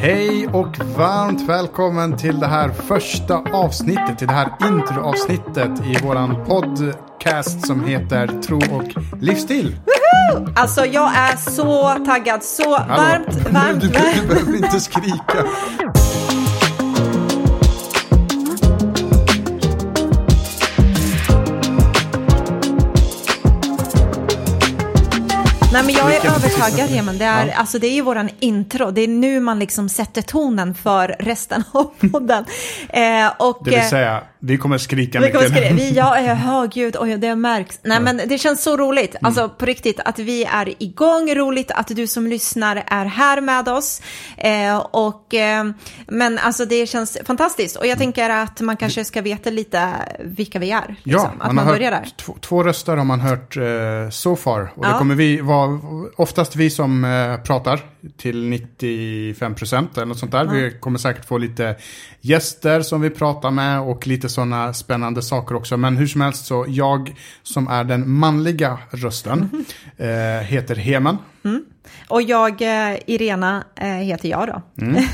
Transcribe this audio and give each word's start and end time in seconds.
Hej 0.00 0.46
och 0.52 0.78
varmt 0.96 1.42
välkommen 1.48 2.16
till 2.16 2.40
det 2.40 2.46
här 2.46 2.68
första 2.68 3.36
avsnittet, 3.52 4.18
till 4.18 4.26
det 4.26 4.32
här 4.32 4.48
introavsnittet 4.68 5.70
i 5.86 6.06
våran 6.06 6.44
podcast 6.46 7.66
som 7.66 7.84
heter 7.84 8.26
Tro 8.42 8.56
och 8.58 9.02
livsstil. 9.20 9.76
Alltså 10.56 10.84
jag 10.86 11.16
är 11.16 11.36
så 11.36 12.04
taggad, 12.04 12.42
så 12.42 12.76
Hallå. 12.78 13.02
varmt, 13.02 13.48
varmt, 13.50 13.80
Du, 13.80 13.88
du, 13.88 13.92
du 13.92 13.98
varmt. 13.98 14.28
behöver 14.28 14.56
inte 14.56 14.80
skrika. 14.80 15.44
Nej 25.86 25.94
men 25.94 26.06
jag 26.06 26.16
är 26.16 26.20
precis- 26.20 26.90
Heman. 26.90 27.18
Det 27.18 27.24
är, 27.24 27.46
Ja. 27.46 27.52
alltså, 27.56 27.78
det 27.78 27.86
är 27.86 27.92
ju 27.92 28.00
våran 28.02 28.30
intro. 28.40 28.90
Det 28.90 29.00
är 29.00 29.08
nu 29.08 29.40
man 29.40 29.58
liksom 29.58 29.88
sätter 29.88 30.22
tonen 30.22 30.74
för 30.74 31.16
resten 31.18 31.64
av 31.72 31.84
podden. 32.12 32.44
Eh, 32.88 33.32
och, 33.38 33.58
Det 33.64 33.70
vill 33.70 33.78
eh, 33.78 33.84
säga, 33.86 34.22
vi 34.38 34.58
kommer 34.58 34.78
skrika 34.78 35.20
Vi 35.20 35.30
kommer 35.30 35.44
mycket. 35.48 35.58
skriva, 35.64 35.74
vi, 35.76 35.90
jag 35.90 36.18
är 36.18 36.34
högljudd 36.34 36.96
och 36.96 37.06
det 37.06 37.34
märks. 37.34 37.78
Nej 37.82 38.00
men 38.00 38.20
det 38.26 38.38
känns 38.38 38.62
så 38.62 38.76
roligt, 38.76 39.10
Mm. 39.14 39.26
alltså 39.26 39.48
på 39.48 39.64
riktigt 39.66 40.00
att 40.04 40.18
vi 40.18 40.44
är 40.44 40.82
igång, 40.82 41.34
roligt 41.34 41.70
att 41.70 41.86
du 41.86 42.06
som 42.06 42.26
lyssnar 42.26 42.82
är 42.86 43.04
här 43.04 43.40
med 43.40 43.68
oss. 43.68 44.02
Eh, 44.36 44.76
och, 44.78 45.34
eh, 45.34 45.64
men 46.06 46.38
alltså 46.38 46.64
det 46.64 46.86
känns 46.86 47.18
fantastiskt 47.26 47.76
och 47.76 47.86
jag 47.86 47.98
tänker 47.98 48.30
att 48.30 48.60
man 48.60 48.76
kanske 48.76 49.04
ska 49.04 49.22
veta 49.22 49.50
lite 49.50 49.88
vilka 50.24 50.58
vi 50.58 50.70
är. 50.70 50.80
Ja, 50.80 50.94
liksom, 51.04 51.40
att 51.40 51.54
man, 51.54 51.66
har 51.66 51.72
börjar 51.74 51.90
där. 51.90 52.08
två, 52.16 52.36
två 52.40 52.62
röster 52.62 52.96
har 52.96 53.04
man 53.04 53.20
hört 53.20 53.56
eh, 53.56 53.62
so 54.10 54.36
far. 54.36 54.72
Och 54.76 54.82
det 54.84 54.90
Ja. 54.90 54.98
kommer 54.98 55.14
vi 55.14 55.40
vara 55.40 55.69
oftast 56.16 56.56
vi 56.56 56.70
som 56.70 57.04
eh, 57.04 57.36
pratar 57.36 57.80
till 58.16 58.48
95 58.48 59.54
procent 59.54 59.96
eller 59.96 60.06
något 60.06 60.18
sånt 60.18 60.32
där. 60.32 60.44
Vi 60.44 60.76
kommer 60.80 60.98
säkert 60.98 61.24
få 61.24 61.38
lite 61.38 61.76
gäster 62.20 62.82
som 62.82 63.00
vi 63.00 63.10
pratar 63.10 63.50
med 63.50 63.80
och 63.80 64.06
lite 64.06 64.28
sådana 64.28 64.72
spännande 64.72 65.22
saker 65.22 65.54
också. 65.54 65.76
Men 65.76 65.96
hur 65.96 66.06
som 66.06 66.20
helst 66.20 66.46
så 66.46 66.64
jag 66.68 67.14
som 67.42 67.68
är 67.68 67.84
den 67.84 68.10
manliga 68.10 68.78
rösten 68.90 69.64
eh, 69.96 70.08
heter 70.42 70.76
Heman. 70.76 71.18
Och 72.08 72.22
jag, 72.22 72.62
eh, 72.62 72.98
Irena, 73.06 73.64
heter 74.02 74.28
jag 74.28 74.48
då. 74.48 74.84
Mm. 74.84 75.04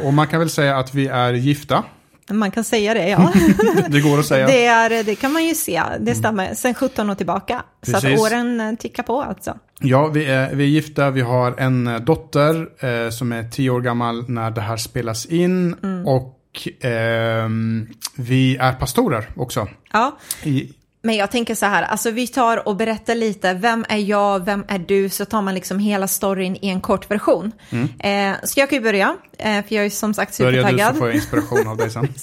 Och 0.06 0.14
man 0.14 0.26
kan 0.26 0.38
väl 0.38 0.50
säga 0.50 0.76
att 0.76 0.94
vi 0.94 1.06
är 1.06 1.32
gifta. 1.32 1.84
Man 2.32 2.50
kan 2.50 2.64
säga 2.64 2.94
det, 2.94 3.08
ja. 3.08 3.32
Det 3.88 4.00
går 4.00 4.18
att 4.18 4.26
säga. 4.26 4.46
det, 4.46 4.66
är, 4.66 5.04
det 5.04 5.14
kan 5.14 5.32
man 5.32 5.44
ju 5.44 5.54
se, 5.54 5.82
det 6.00 6.14
stämmer. 6.14 6.54
Sen 6.54 6.74
17 6.74 7.10
år 7.10 7.14
tillbaka. 7.14 7.62
Så 7.82 7.92
Precis. 7.92 8.14
att 8.14 8.20
åren 8.20 8.60
eh, 8.60 8.74
tickar 8.74 9.02
på 9.02 9.22
alltså. 9.22 9.58
Ja, 9.80 10.06
vi 10.06 10.24
är, 10.24 10.54
vi 10.54 10.64
är 10.64 10.68
gifta. 10.68 11.10
Vi 11.10 11.20
har 11.20 11.54
en 11.58 11.86
eh, 11.86 12.00
dotter 12.00 12.68
eh, 12.86 13.10
som 13.10 13.32
är 13.32 13.50
tio 13.50 13.70
år 13.70 13.80
gammal 13.80 14.28
när 14.28 14.50
det 14.50 14.60
här 14.60 14.76
spelas 14.76 15.26
in. 15.26 15.74
Mm. 15.82 16.06
Och 16.06 16.68
ehm, 16.80 17.88
vi 18.16 18.56
är 18.56 18.72
pastorer 18.72 19.28
också. 19.36 19.68
Ja, 19.92 20.18
I, 20.42 20.72
Men 21.02 21.16
jag 21.16 21.30
tänker 21.30 21.54
så 21.54 21.66
här, 21.66 21.82
alltså 21.82 22.10
vi 22.10 22.26
tar 22.26 22.68
och 22.68 22.76
berättar 22.76 23.14
lite, 23.14 23.54
vem 23.54 23.84
är 23.88 23.98
jag, 23.98 24.44
vem 24.44 24.64
är 24.68 24.78
du, 24.78 25.08
så 25.08 25.24
tar 25.24 25.42
man 25.42 25.54
liksom 25.54 25.78
hela 25.78 26.08
storyn 26.08 26.56
i 26.62 26.68
en 26.68 26.80
kort 26.80 27.10
version. 27.10 27.52
Eh, 27.98 28.32
så 28.44 28.60
jag 28.60 28.70
kan 28.70 28.78
ju 28.78 28.82
börja, 28.82 29.16
eh, 29.38 29.64
för 29.64 29.74
jag 29.74 29.84
är 29.84 29.90
som 29.90 30.14
sagt 30.14 30.38
börjar 30.38 30.52
du 30.52 30.62
så 30.62 30.68
supertaggad. 30.68 30.98
får 30.98 31.06
jag 31.08 31.16
inspiration 31.16 31.68
av 31.68 31.76
dig 31.76 31.90
sen. 31.90 32.08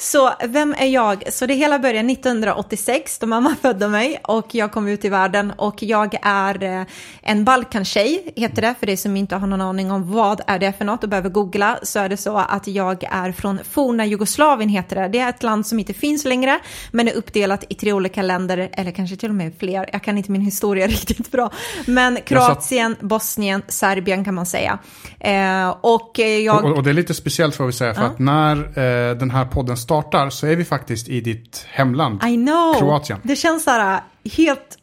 Så 0.00 0.32
vem 0.44 0.74
är 0.78 0.86
jag? 0.86 1.32
Så 1.32 1.46
det 1.46 1.54
hela 1.54 1.78
började 1.78 2.12
1986 2.12 3.18
då 3.18 3.26
mamma 3.26 3.56
födde 3.62 3.88
mig 3.88 4.20
och 4.24 4.54
jag 4.54 4.72
kom 4.72 4.88
ut 4.88 5.04
i 5.04 5.08
världen 5.08 5.52
och 5.56 5.82
jag 5.82 6.16
är 6.22 6.62
eh, 6.62 6.86
en 7.22 7.44
Balkantjej, 7.44 8.32
heter 8.36 8.62
det, 8.62 8.74
för 8.78 8.86
dig 8.86 8.96
som 8.96 9.16
inte 9.16 9.36
har 9.36 9.46
någon 9.46 9.60
aning 9.60 9.90
om 9.90 10.12
vad 10.12 10.40
är 10.46 10.58
det 10.58 10.72
för 10.72 10.84
något 10.84 11.02
och 11.02 11.08
behöver 11.08 11.30
googla 11.30 11.78
så 11.82 11.98
är 11.98 12.08
det 12.08 12.16
så 12.16 12.36
att 12.36 12.66
jag 12.66 13.04
är 13.04 13.32
från 13.32 13.58
forna 13.70 14.06
Jugoslavien 14.06 14.68
heter 14.68 14.96
det. 14.96 15.08
Det 15.08 15.18
är 15.18 15.28
ett 15.28 15.42
land 15.42 15.66
som 15.66 15.78
inte 15.78 15.94
finns 15.94 16.24
längre 16.24 16.58
men 16.90 17.08
är 17.08 17.12
uppdelat 17.12 17.64
i 17.68 17.74
tre 17.74 17.92
olika 17.92 18.22
länder 18.22 18.68
eller 18.72 18.90
kanske 18.90 19.16
till 19.16 19.28
och 19.28 19.34
med 19.34 19.52
fler. 19.58 19.88
Jag 19.92 20.02
kan 20.02 20.18
inte 20.18 20.30
min 20.30 20.40
historia 20.40 20.86
riktigt 20.86 21.30
bra. 21.30 21.50
Men 21.86 22.18
Kroatien, 22.24 22.96
Bosnien, 23.00 23.62
Serbien 23.68 24.24
kan 24.24 24.34
man 24.34 24.46
säga. 24.46 24.78
Eh, 25.20 25.68
och 25.80 26.20
eh, 26.20 26.26
jag... 26.26 26.64
Och, 26.64 26.76
och 26.76 26.82
det 26.82 26.90
är 26.90 26.94
lite 26.94 27.14
speciellt 27.14 27.54
får 27.54 27.66
vi 27.66 27.72
säga 27.72 27.94
för 27.94 28.02
att 28.02 28.18
när 28.18 28.56
eh, 28.56 29.16
den 29.16 29.30
här 29.30 29.44
podden 29.44 29.76
startar 29.88 30.30
så 30.30 30.46
är 30.46 30.56
vi 30.56 30.64
faktiskt 30.64 31.08
i 31.08 31.20
ditt 31.20 31.66
hemland. 31.68 32.24
I 32.24 32.36
know. 32.36 32.78
Kroatien. 32.78 33.20
Det 33.22 33.36
känns 33.36 33.64
så 33.64 33.70
här 33.70 34.02
helt, 34.36 34.78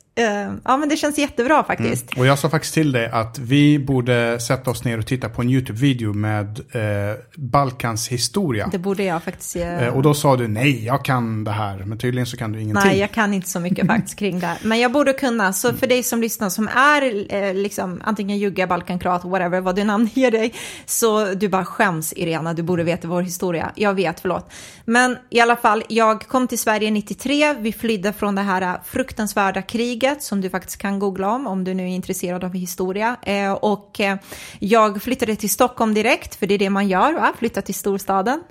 ja 0.64 0.78
men 0.78 0.90
det 0.90 0.98
känns 0.98 1.18
jättebra 1.18 1.64
faktiskt. 1.64 2.18
Och 2.18 2.26
jag 2.26 2.40
sa 2.40 2.50
faktiskt 2.50 2.74
till 2.74 2.92
dig 2.92 3.09
att 3.09 3.40
vi 3.40 3.80
borde 3.80 4.40
sätta 4.40 4.72
oss 4.72 4.84
ner 4.84 5.00
och 5.00 5.06
titta 5.06 5.30
på 5.30 5.42
en 5.42 5.50
YouTube-video 5.50 6.14
med 6.14 6.59
eh, 6.72 7.18
Balkans 7.36 8.08
historia. 8.08 8.70
Det 8.72 8.78
borde 8.78 9.03
jag 9.03 9.24
faktiskt 9.24 9.56
göra. 9.56 9.80
Eh, 9.80 9.96
och 9.96 10.02
då 10.02 10.14
sa 10.14 10.36
du 10.36 10.48
nej, 10.48 10.86
jag 10.86 11.06
kan 11.06 11.44
det 11.44 11.52
här. 11.52 11.78
Men 11.78 11.98
tydligen 11.98 12.26
så 12.26 12.38
kan 12.38 12.52
du 12.52 12.62
ingenting. 12.62 12.90
Nej, 12.90 13.00
jag 13.00 13.12
kan 13.12 13.34
inte 13.34 13.50
så 13.50 13.59
mycket 13.59 13.88
faktiskt 13.96 14.20
kring 14.20 14.40
det. 14.40 14.58
Men 14.64 14.80
jag 14.80 14.92
borde 14.92 15.14
kunna, 15.14 15.53
så 15.53 15.74
för 15.74 15.88
dig 15.88 16.03
som 16.03 16.22
lyssnar 16.22 16.50
som 16.50 16.68
är 16.68 17.34
eh, 17.34 17.53
liksom 17.53 18.02
antingen 18.03 18.38
jugge, 18.38 18.68
balkankroat, 18.68 19.26
whatever, 19.26 19.62
vad 19.62 19.76
du 19.76 19.84
namnger 19.84 20.32
dig, 20.32 20.53
så 20.86 21.26
du 21.26 21.50
bara 21.50 21.66
skäms 21.66 22.14
Irena, 22.14 22.53
du 22.53 22.64
borde 22.64 22.84
veta 22.84 23.08
vår 23.08 23.22
historia. 23.22 23.72
Jag 23.76 23.94
vet, 23.94 24.20
förlåt. 24.20 24.52
Men 24.86 25.18
i 25.30 25.40
alla 25.40 25.56
fall, 25.56 25.84
jag 25.90 26.28
kom 26.28 26.47
till 26.47 26.59
Sverige 26.59 26.92
93, 26.92 27.53
vi 27.53 27.74
flydde 27.74 28.14
från 28.14 28.36
det 28.36 28.42
här 28.42 28.62
eh, 28.62 28.76
fruktansvärda 28.86 29.62
kriget 29.62 30.05
som 30.24 30.42
du 30.42 30.50
faktiskt 30.50 30.78
kan 30.78 31.00
googla 31.00 31.30
om, 31.30 31.48
om 31.48 31.64
du 31.64 31.74
nu 31.74 31.84
är 31.84 31.88
intresserad 31.88 32.44
av 32.44 32.54
historia. 32.54 33.16
Eh, 33.24 33.52
och 33.52 34.00
eh, 34.00 34.18
jag 34.60 35.04
flyttade 35.04 35.36
till 35.36 35.50
Stockholm 35.50 35.94
direkt, 35.94 36.36
för 36.36 36.48
det 36.48 36.54
är 36.54 36.60
det 36.60 36.70
man 36.70 36.88
gör, 36.88 37.14
va? 37.14 37.34
Flytta 37.40 37.62
till 37.62 37.76
storstaden. 37.76 38.44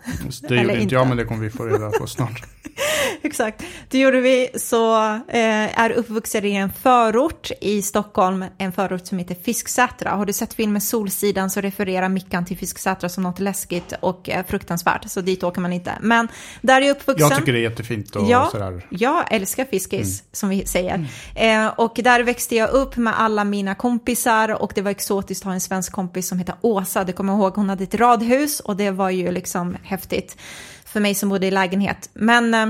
Det 0.49 0.55
gjorde 0.55 0.73
inte 0.73 0.83
inte. 0.83 0.95
jag, 0.95 1.09
men 1.09 1.17
det 1.17 1.25
kommer 1.25 1.43
vi 1.43 1.51
få 1.51 1.65
reda 1.65 1.91
på 1.91 2.07
snart. 2.07 2.43
Exakt. 3.23 3.63
Det 3.89 3.99
gjorde 3.99 4.21
vi. 4.21 4.49
Så 4.55 5.05
eh, 5.29 5.81
är 5.81 5.91
uppvuxen 5.91 6.45
i 6.45 6.55
en 6.55 6.73
förort 6.73 7.51
i 7.61 7.83
Stockholm, 7.83 8.45
en 8.59 8.73
förort 8.73 9.07
som 9.07 9.19
heter 9.19 9.35
Fisksätra. 9.35 10.11
Har 10.11 10.27
du 10.27 10.33
sett 10.33 10.55
filmen 10.55 10.81
Solsidan 10.81 11.51
så 11.51 11.61
refererar 11.61 12.09
Mickan 12.09 12.45
till 12.45 12.57
Fisksätra 12.57 13.09
som 13.09 13.23
något 13.23 13.39
läskigt 13.39 13.93
och 14.01 14.31
fruktansvärt. 14.49 15.11
Så 15.11 15.21
dit 15.21 15.43
åker 15.43 15.61
man 15.61 15.73
inte. 15.73 15.99
Men 16.01 16.29
där 16.63 16.83
är 16.83 16.87
jag 16.87 16.97
uppvuxen. 16.97 17.29
Jag 17.29 17.39
tycker 17.39 17.53
det 17.53 17.59
är 17.59 17.63
jättefint 17.63 18.17
och 18.17 18.31
Ja, 18.31 18.49
sådär. 18.53 18.87
jag 18.91 19.33
älskar 19.33 19.65
fiskis, 19.65 20.23
som 20.33 20.49
vi 20.49 20.67
säger. 20.67 21.07
Eh, 21.45 21.67
och 21.67 22.01
där 22.05 22.23
växte 22.23 22.57
jag 22.57 22.71
upp 22.71 22.97
med 22.97 23.21
alla 23.21 23.45
mina 23.45 23.75
kompisar 23.75 24.63
och 24.63 24.73
det 24.75 24.83
var 24.83 24.91
exotiskt 24.91 25.43
att 25.43 25.47
ha 25.47 25.53
en 25.53 25.61
svensk 25.61 25.93
kompis 25.93 26.29
som 26.29 26.39
heter 26.39 26.55
Åsa. 26.61 27.05
Det 27.05 27.13
kommer 27.13 27.33
jag 27.33 27.41
ihåg, 27.41 27.55
hon 27.55 27.69
hade 27.69 27.85
ett 27.85 27.95
radhus 27.95 28.61
och 28.61 28.77
det 28.77 28.91
var 28.91 29.11
ju 29.11 29.31
liksom 29.31 29.77
häftigt 29.83 30.37
för 30.85 31.01
mig 31.01 31.15
som 31.15 31.29
bodde 31.29 31.47
i 31.47 31.51
lägenhet. 31.51 32.11
Men 32.13 32.55
eh, 32.55 32.67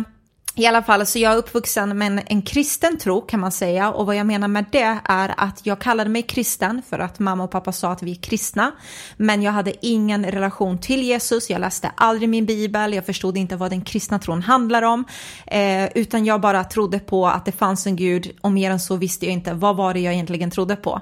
i 0.56 0.66
alla 0.66 0.82
fall, 0.82 1.06
så 1.06 1.19
jag 1.19 1.32
är 1.32 1.37
uppvuxen 1.37 1.98
med 1.98 2.06
en, 2.06 2.20
en 2.26 2.42
kristen 2.42 2.98
tro 2.98 3.20
kan 3.20 3.41
man 3.41 3.53
säga. 3.53 3.91
Och 3.91 4.06
vad 4.06 4.16
jag 4.16 4.26
menar 4.26 4.48
med 4.48 4.65
det 4.72 4.98
är 5.04 5.34
att 5.37 5.60
jag 5.66 5.78
kallade 5.78 6.10
mig 6.10 6.22
kristen 6.22 6.82
för 6.88 6.98
att 6.98 7.19
mamma 7.19 7.44
och 7.44 7.50
pappa 7.50 7.72
sa 7.72 7.92
att 7.92 8.03
vi 8.03 8.10
är 8.10 8.15
kristna. 8.15 8.72
Men 9.16 9.43
jag 9.43 9.53
hade 9.53 9.87
ingen 9.87 10.25
relation 10.25 10.78
till 10.78 11.03
Jesus, 11.03 11.50
jag 11.50 11.60
läste 11.60 11.91
aldrig 11.97 12.28
min 12.28 12.47
bibel, 12.47 12.94
jag 12.94 13.06
förstod 13.06 13.37
inte 13.37 13.56
vad 13.56 13.70
den 13.70 13.82
kristna 13.82 14.19
tron 14.19 14.43
handlar 14.43 14.82
om. 14.82 15.04
Eh, 15.47 15.84
utan 15.94 16.25
jag 16.25 16.41
bara 16.41 16.64
trodde 16.64 16.98
på 16.98 17.26
att 17.26 17.44
det 17.44 17.53
fanns 17.53 17.87
en 17.87 17.97
gud. 17.97 18.31
Och 18.41 18.53
mer 18.53 18.70
än 18.70 18.81
så 18.81 18.97
visste 18.97 19.26
jag 19.26 19.32
inte. 19.32 19.54
Vad 19.54 19.76
var 19.76 19.94
det 19.94 20.00
jag 20.00 20.14
egentligen 20.14 20.50
trodde 20.50 20.76
på. 20.76 21.00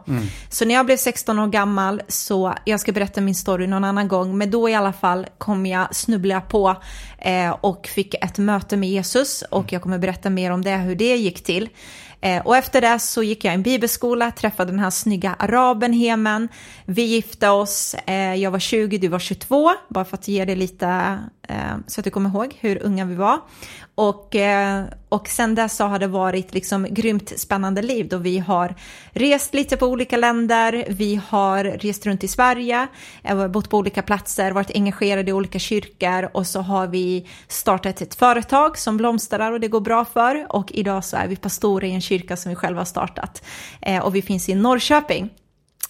Så 0.51 0.65
när 0.65 0.75
jag 0.75 0.87
blev 0.87 0.97
16 0.97 1.39
år 1.39 1.47
gammal 1.47 2.03
så, 2.09 2.55
jag 2.65 2.81
ska 2.81 2.93
berätta 2.93 3.21
min 3.21 3.35
story 3.35 3.67
någon 3.67 3.85
annan 3.85 4.09
gång, 4.09 4.39
men 4.39 4.51
då 4.51 4.69
i 4.69 4.75
alla 4.75 4.93
fall 4.93 5.27
kom 5.39 5.67
jag 5.67 5.95
snubbla 5.95 6.41
på 6.41 6.77
eh, 7.19 7.51
och 7.51 7.87
fick 7.87 8.15
ett 8.15 8.39
möte 8.39 8.77
med 8.77 8.89
Jesus 8.89 9.42
och 9.51 9.73
jag 9.73 9.83
kommer 9.83 9.99
berätta 9.99 10.31
mer 10.31 10.51
om 10.51 10.63
det, 10.63 10.77
hur 10.77 10.95
det 10.95 11.17
gick 11.17 11.45
till. 11.45 11.69
Eh, 12.21 12.47
och 12.47 12.57
efter 12.57 12.81
det 12.81 12.99
så 12.99 13.23
gick 13.23 13.45
jag 13.45 13.53
i 13.53 13.55
en 13.55 13.63
bibelskola, 13.63 14.31
träffade 14.31 14.71
den 14.71 14.79
här 14.79 14.91
snygga 14.91 15.37
araben 15.39 15.93
Hemen. 15.93 16.49
Vi 16.85 17.03
gifte 17.03 17.49
oss, 17.49 17.95
eh, 17.95 18.35
jag 18.35 18.51
var 18.51 18.59
20, 18.59 18.99
du 18.99 19.09
var 19.09 19.19
22, 19.19 19.71
bara 19.89 20.05
för 20.05 20.17
att 20.17 20.29
ge 20.29 20.45
dig 20.45 20.57
lite 20.57 21.19
Eh, 21.49 21.77
så 21.87 22.01
att 22.01 22.05
du 22.05 22.11
kommer 22.11 22.31
ihåg 22.31 22.57
hur 22.61 22.83
unga 22.83 23.05
vi 23.05 23.15
var. 23.15 23.41
Och, 23.95 24.37
eh, 24.37 24.85
och 25.09 25.29
sen 25.29 25.55
dess 25.55 25.77
så 25.77 25.85
har 25.85 25.99
det 25.99 26.07
varit 26.07 26.55
liksom 26.55 26.87
grymt 26.91 27.39
spännande 27.39 27.83
liv 27.83 28.09
då 28.09 28.17
vi 28.17 28.39
har 28.39 28.75
rest 29.13 29.55
lite 29.55 29.77
på 29.77 29.87
olika 29.87 30.17
länder, 30.17 30.85
vi 30.89 31.21
har 31.29 31.65
rest 31.65 32.07
runt 32.07 32.25
i 32.25 32.29
Sverige, 32.29 32.87
eh, 33.23 33.49
bott 33.49 33.71
på 33.71 33.79
olika 33.79 34.03
platser, 34.03 34.53
varit 34.53 34.71
engagerade 34.75 35.31
i 35.31 35.33
olika 35.33 35.59
kyrkor 35.59 36.31
och 36.33 36.47
så 36.47 36.61
har 36.61 36.87
vi 36.87 37.29
startat 37.49 38.01
ett 38.01 38.15
företag 38.15 38.79
som 38.79 38.97
blomstrar 38.97 39.53
och 39.53 39.61
det 39.61 39.69
går 39.69 39.81
bra 39.81 40.05
för 40.05 40.47
och 40.49 40.73
idag 40.73 41.05
så 41.05 41.17
är 41.17 41.27
vi 41.27 41.37
pastorer 41.37 41.89
i 41.89 41.93
en 41.93 42.01
kyrka 42.01 42.37
som 42.37 42.51
vi 42.51 42.57
själva 42.57 42.81
har 42.81 42.85
startat 42.85 43.43
och 44.03 44.15
vi 44.15 44.23
finns 44.23 44.49
i 44.49 44.55
Norrköping. 44.55 45.31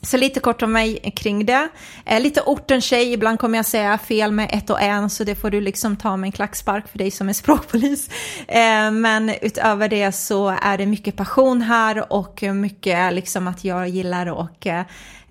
Så 0.07 0.17
lite 0.17 0.41
kort 0.41 0.63
om 0.63 0.73
mig 0.73 1.13
kring 1.17 1.47
det. 1.47 1.69
Eh, 2.07 2.21
lite 2.21 2.41
orten-tjej, 2.41 3.13
ibland 3.13 3.39
kommer 3.39 3.59
jag 3.59 3.67
säga 3.67 3.99
fel 3.99 4.33
med 4.33 4.51
ett 4.53 4.71
och 4.71 4.83
en, 4.83 5.11
så 5.11 5.25
det 5.25 5.35
får 5.35 5.51
du 5.51 5.61
liksom 5.61 5.97
ta 5.97 6.17
med 6.17 6.29
en 6.29 6.33
klackspark 6.33 6.89
för 6.89 6.99
dig 6.99 7.11
som 7.11 7.29
är 7.29 7.33
språkpolis. 7.43 8.11
Eh, 8.49 8.91
men 8.91 9.35
utöver 9.43 9.89
det 9.89 10.13
så 10.13 10.49
är 10.63 10.79
det 10.79 10.87
mycket 10.87 11.17
passion 11.17 11.63
här 11.63 12.13
och 12.13 12.43
mycket 12.43 13.15
liksom 13.15 13.49
att 13.49 13.65
jag 13.65 13.89
gillar 13.89 14.43
att 14.43 14.67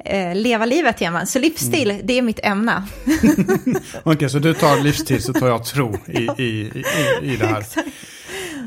eh, 0.06 0.36
leva 0.36 0.66
livet 0.66 1.02
igen. 1.02 1.28
Så 1.28 1.40
livsstil, 1.40 1.92
mm. 1.92 2.02
det 2.06 2.18
är 2.18 2.22
mitt 2.22 2.40
ämne. 2.44 2.84
Okej, 3.06 3.76
okay, 4.04 4.30
så 4.30 4.40
du 4.40 4.54
tar 4.54 4.84
livsstil 4.84 5.24
så 5.24 5.34
tar 5.34 5.48
jag 5.48 5.66
tro 5.66 5.98
i, 6.08 6.18
i, 6.18 6.44
i, 6.44 6.84
i 7.22 7.38
det 7.38 7.46
här. 7.46 7.66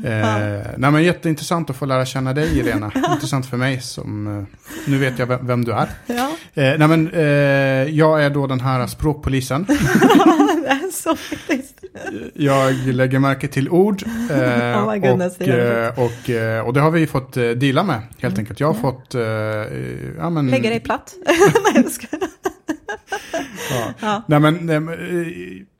Eh, 0.05 0.67
nej, 0.77 0.91
men 0.91 1.03
jätteintressant 1.03 1.69
att 1.69 1.75
få 1.75 1.85
lära 1.85 2.05
känna 2.05 2.33
dig, 2.33 2.59
Irena. 2.59 2.91
Intressant 3.13 3.45
för 3.45 3.57
mig 3.57 3.81
som... 3.81 4.27
Eh, 4.27 4.43
nu 4.87 4.97
vet 4.97 5.19
jag 5.19 5.27
vem, 5.27 5.47
vem 5.47 5.65
du 5.65 5.71
är. 5.71 5.89
Ja. 6.05 6.31
Eh, 6.53 6.77
nej, 6.77 6.87
men, 6.87 7.09
eh, 7.13 7.23
jag 7.95 8.23
är 8.23 8.29
då 8.29 8.47
den 8.47 8.59
här 8.59 8.87
språkpolisen. 8.87 9.65
det 9.67 10.67
är 10.67 10.91
så 10.91 11.15
faktiskt. 11.15 11.83
Jag 12.33 12.73
lägger 12.73 13.19
märke 13.19 13.47
till 13.47 13.69
ord. 13.69 14.03
Eh, 14.31 14.37
oh 14.87 14.95
goodness, 14.95 15.37
och, 15.37 15.47
eh, 15.47 15.89
och, 15.89 16.05
och, 16.05 16.67
och 16.67 16.73
det 16.73 16.79
har 16.79 16.91
vi 16.91 17.07
fått 17.07 17.33
deala 17.33 17.83
med, 17.83 18.01
helt 18.17 18.33
mm. 18.33 18.39
enkelt. 18.39 18.59
Jag 18.59 18.67
har 18.67 18.73
mm. 18.73 18.81
fått... 18.81 19.13
ja, 20.17 20.29
men... 20.29 20.47
Lägga 20.47 20.69
dig 20.69 20.79
platt. 20.79 21.15
nej, 21.25 21.83
jag 21.83 21.91
ska... 21.91 22.07
ja. 23.71 23.93
ja. 23.99 24.23
Nej, 24.27 24.39
men... 24.39 24.69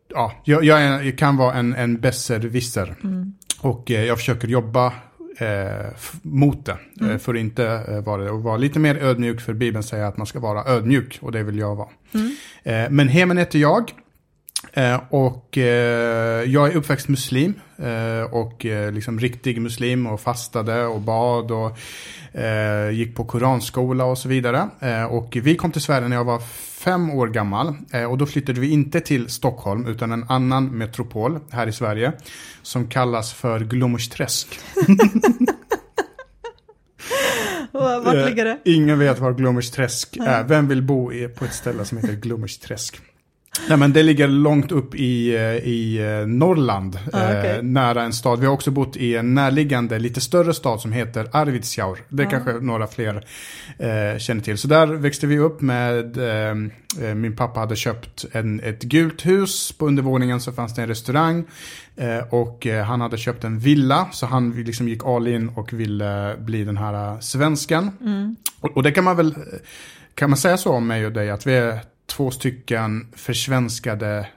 Ja, 0.09 0.33
jag, 0.43 0.63
jag, 0.63 0.81
är, 0.81 1.01
jag 1.01 1.17
kan 1.17 1.37
vara 1.37 1.53
en, 1.53 1.75
en 1.75 1.99
besserwisser. 1.99 2.95
Mm. 3.03 3.33
Och 3.65 3.91
eh, 3.91 4.05
jag 4.05 4.17
försöker 4.17 4.47
jobba 4.47 4.93
eh, 5.37 5.85
mot 6.21 6.65
det. 6.65 6.71
Eh, 7.01 7.07
mm. 7.07 7.19
för 7.19 7.33
att 7.33 7.39
inte 7.39 7.65
eh, 7.65 8.01
vara 8.01 8.23
det. 8.23 8.31
Och 8.31 8.43
vara 8.43 8.57
lite 8.57 8.79
mer 8.79 8.95
ödmjuk. 8.95 9.41
För 9.41 9.53
Bibeln 9.53 9.83
säger 9.83 10.05
att 10.05 10.17
man 10.17 10.27
ska 10.27 10.39
vara 10.39 10.63
ödmjuk. 10.63 11.19
Och 11.21 11.31
det 11.31 11.43
vill 11.43 11.59
jag 11.59 11.75
vara. 11.75 11.89
Mm. 12.13 12.35
Eh, 12.63 12.89
men 12.91 13.07
Hemen 13.07 13.37
heter 13.37 13.59
jag. 13.59 13.91
Eh, 14.73 15.01
och 15.09 15.57
jag 16.47 16.71
är 16.71 16.75
uppväxt 16.75 17.07
muslim. 17.07 17.53
och 18.31 18.65
liksom 18.91 19.19
riktig 19.19 19.61
muslim. 19.61 20.07
Och 20.07 20.21
fastade 20.21 20.85
och 20.85 21.01
bad. 21.01 21.51
Och 21.51 21.77
gick 22.91 23.15
på 23.15 23.25
koranskola 23.25 24.05
och 24.05 24.17
så 24.17 24.29
vidare. 24.29 24.69
och 25.09 25.37
vi 25.41 25.55
kom 25.55 25.71
till 25.71 25.81
Sverige 25.81 26.07
när 26.07 26.15
jag 26.15 26.23
var 26.23 26.41
fem 26.85 27.09
år 27.09 27.27
gammal. 27.27 27.75
Eh, 27.91 28.03
och 28.03 28.17
då 28.17 28.25
flyttade 28.25 28.59
vi 28.59 28.69
inte 28.69 28.99
till 28.99 29.29
Stockholm 29.29 29.87
utan 29.87 30.11
en 30.11 30.25
annan 30.29 30.77
metropol 30.77 31.39
här 31.51 31.67
i 31.67 31.71
Sverige. 31.73 32.11
Som 32.61 32.87
kallas 32.87 33.33
för 33.33 33.59
Glommersträsk. 33.59 34.59
Vart 37.71 38.15
ligger 38.15 38.45
det? 38.45 38.51
Eh, 38.51 38.57
ingen 38.75 38.99
vet 38.99 39.19
var 39.19 39.33
Glommersträsk 39.33 40.17
är. 40.17 40.43
Vem 40.43 40.67
vill 40.67 40.81
bo 40.81 41.11
på 41.35 41.45
ett 41.45 41.53
ställe 41.53 41.85
som 41.85 41.97
heter 41.97 42.13
Glommersträsk? 42.13 43.01
Nej, 43.69 43.77
men 43.77 43.93
det 43.93 44.03
ligger 44.03 44.27
långt 44.27 44.71
upp 44.71 44.95
i, 44.95 45.35
eh, 45.35 45.41
i 45.41 45.97
eh, 45.97 46.27
Norrland, 46.27 46.99
ah, 47.13 47.29
okay. 47.29 47.57
eh, 47.57 47.63
nära 47.63 48.03
en 48.03 48.13
stad. 48.13 48.39
Vi 48.39 48.45
har 48.45 48.53
också 48.53 48.71
bott 48.71 48.95
i 48.95 49.15
en 49.15 49.33
närliggande, 49.33 49.99
lite 49.99 50.21
större 50.21 50.53
stad 50.53 50.81
som 50.81 50.91
heter 50.91 51.27
Arvidsjaur. 51.31 51.99
Det 52.09 52.25
ah. 52.25 52.29
kanske 52.29 52.51
några 52.53 52.87
fler 52.87 53.25
eh, 53.77 54.17
känner 54.19 54.41
till. 54.41 54.57
Så 54.57 54.67
där 54.67 54.87
växte 54.87 55.27
vi 55.27 55.39
upp 55.39 55.61
med, 55.61 56.17
eh, 56.17 57.07
eh, 57.07 57.15
min 57.15 57.35
pappa 57.35 57.59
hade 57.59 57.75
köpt 57.75 58.25
en, 58.31 58.59
ett 58.59 58.81
gult 58.81 59.25
hus. 59.25 59.71
På 59.71 59.87
undervåningen 59.87 60.41
så 60.41 60.51
fanns 60.51 60.75
det 60.75 60.81
en 60.81 60.87
restaurang. 60.87 61.43
och 62.29 62.67
han 62.85 63.01
hade 63.01 63.17
köpt 63.17 63.43
en 63.43 63.59
villa, 63.59 64.07
så 64.11 64.25
han 64.25 64.51
liksom 64.51 64.87
gick 64.89 65.05
all 65.05 65.27
in 65.27 65.49
och 65.49 65.73
ville 65.73 66.35
bli 66.39 66.63
den 66.63 66.77
här 66.77 67.21
svenskan. 67.21 67.91
Mm. 68.01 68.35
Och, 68.59 68.77
och 68.77 68.83
det 68.83 68.91
kan 68.91 69.03
man 69.03 69.17
väl, 69.17 69.35
kan 70.15 70.29
man 70.29 70.37
säga 70.37 70.57
så 70.57 70.71
om 70.71 70.87
mig 70.87 71.05
och 71.05 71.11
dig, 71.11 71.29
att 71.29 71.47
vi 71.47 71.53
är 71.53 71.79
två 72.05 72.31
stycken 72.31 73.07
försvenskade 73.15 74.27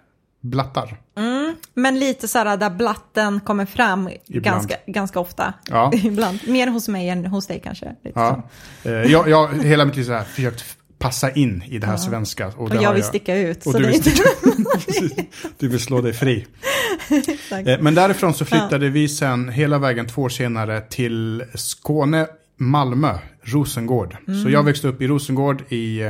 blattar. 0.41 1.01
Mm, 1.17 1.57
men 1.75 1.99
lite 1.99 2.29
så 2.29 2.39
här 2.39 2.57
där 2.57 2.71
blatten 2.71 3.41
kommer 3.41 3.67
fram 3.67 4.11
ganska, 4.27 4.77
ganska 4.87 5.21
ofta. 5.21 5.55
Ja. 5.71 5.93
Ibland. 6.05 6.39
Mer 6.47 6.67
hos 6.67 6.89
mig 6.89 7.09
än 7.09 7.27
hos 7.27 7.47
dig 7.47 7.61
kanske. 7.65 7.95
ja. 8.15 8.43
Eh, 8.83 8.93
jag, 8.93 9.29
jag 9.29 9.49
hela 9.49 9.85
mitt 9.85 9.97
liv 9.97 10.05
så 10.05 10.13
här 10.13 10.25
försökt 10.25 10.65
passa 10.99 11.31
in 11.31 11.63
i 11.67 11.79
det 11.79 11.87
här 11.87 11.95
ja. 11.95 11.99
svenska. 11.99 12.47
Och, 12.47 12.71
och 12.71 12.83
jag 12.83 12.95
vill 12.95 13.05
sticka 13.05 13.37
ut. 13.37 13.67
Och 13.67 13.81
du, 13.81 13.87
vill 13.87 14.03
sticka, 14.03 14.23
du 15.59 15.69
vill 15.69 15.81
slå 15.81 16.01
dig 16.01 16.13
fri. 16.13 16.47
Eh, 17.67 17.81
men 17.81 17.95
därifrån 17.95 18.35
så 18.35 18.45
flyttade 18.45 18.87
ja. 18.87 18.93
vi 18.93 19.09
sen 19.09 19.49
hela 19.49 19.79
vägen 19.79 20.07
två 20.07 20.23
år 20.23 20.29
senare 20.29 20.81
till 20.81 21.45
Skåne 21.55 22.27
Malmö, 22.59 23.19
Rosengård. 23.43 24.17
Mm. 24.29 24.43
Så 24.43 24.51
jag 24.51 24.63
växte 24.63 24.89
upp 24.89 25.03
i 25.03 25.07
Rosengård 25.07 25.73
i, 25.73 26.01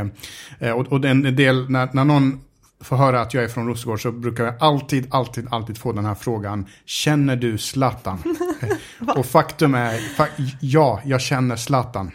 eh, 0.60 0.70
och, 0.70 0.92
och 0.92 1.04
en 1.04 1.36
del, 1.36 1.70
när, 1.70 1.88
när 1.92 2.04
någon 2.04 2.40
får 2.80 2.96
höra 2.96 3.20
att 3.20 3.34
jag 3.34 3.44
är 3.44 3.48
från 3.48 3.66
Rosengård 3.66 4.02
så 4.02 4.12
brukar 4.12 4.44
jag 4.44 4.54
alltid, 4.60 5.06
alltid, 5.10 5.46
alltid 5.50 5.78
få 5.78 5.92
den 5.92 6.04
här 6.04 6.14
frågan. 6.14 6.66
Känner 6.84 7.36
du 7.36 7.58
Zlatan? 7.58 8.18
och 9.16 9.26
faktum 9.26 9.74
är, 9.74 10.00
ja, 10.60 11.00
jag 11.04 11.20
känner 11.20 11.56
Zlatan. 11.56 12.10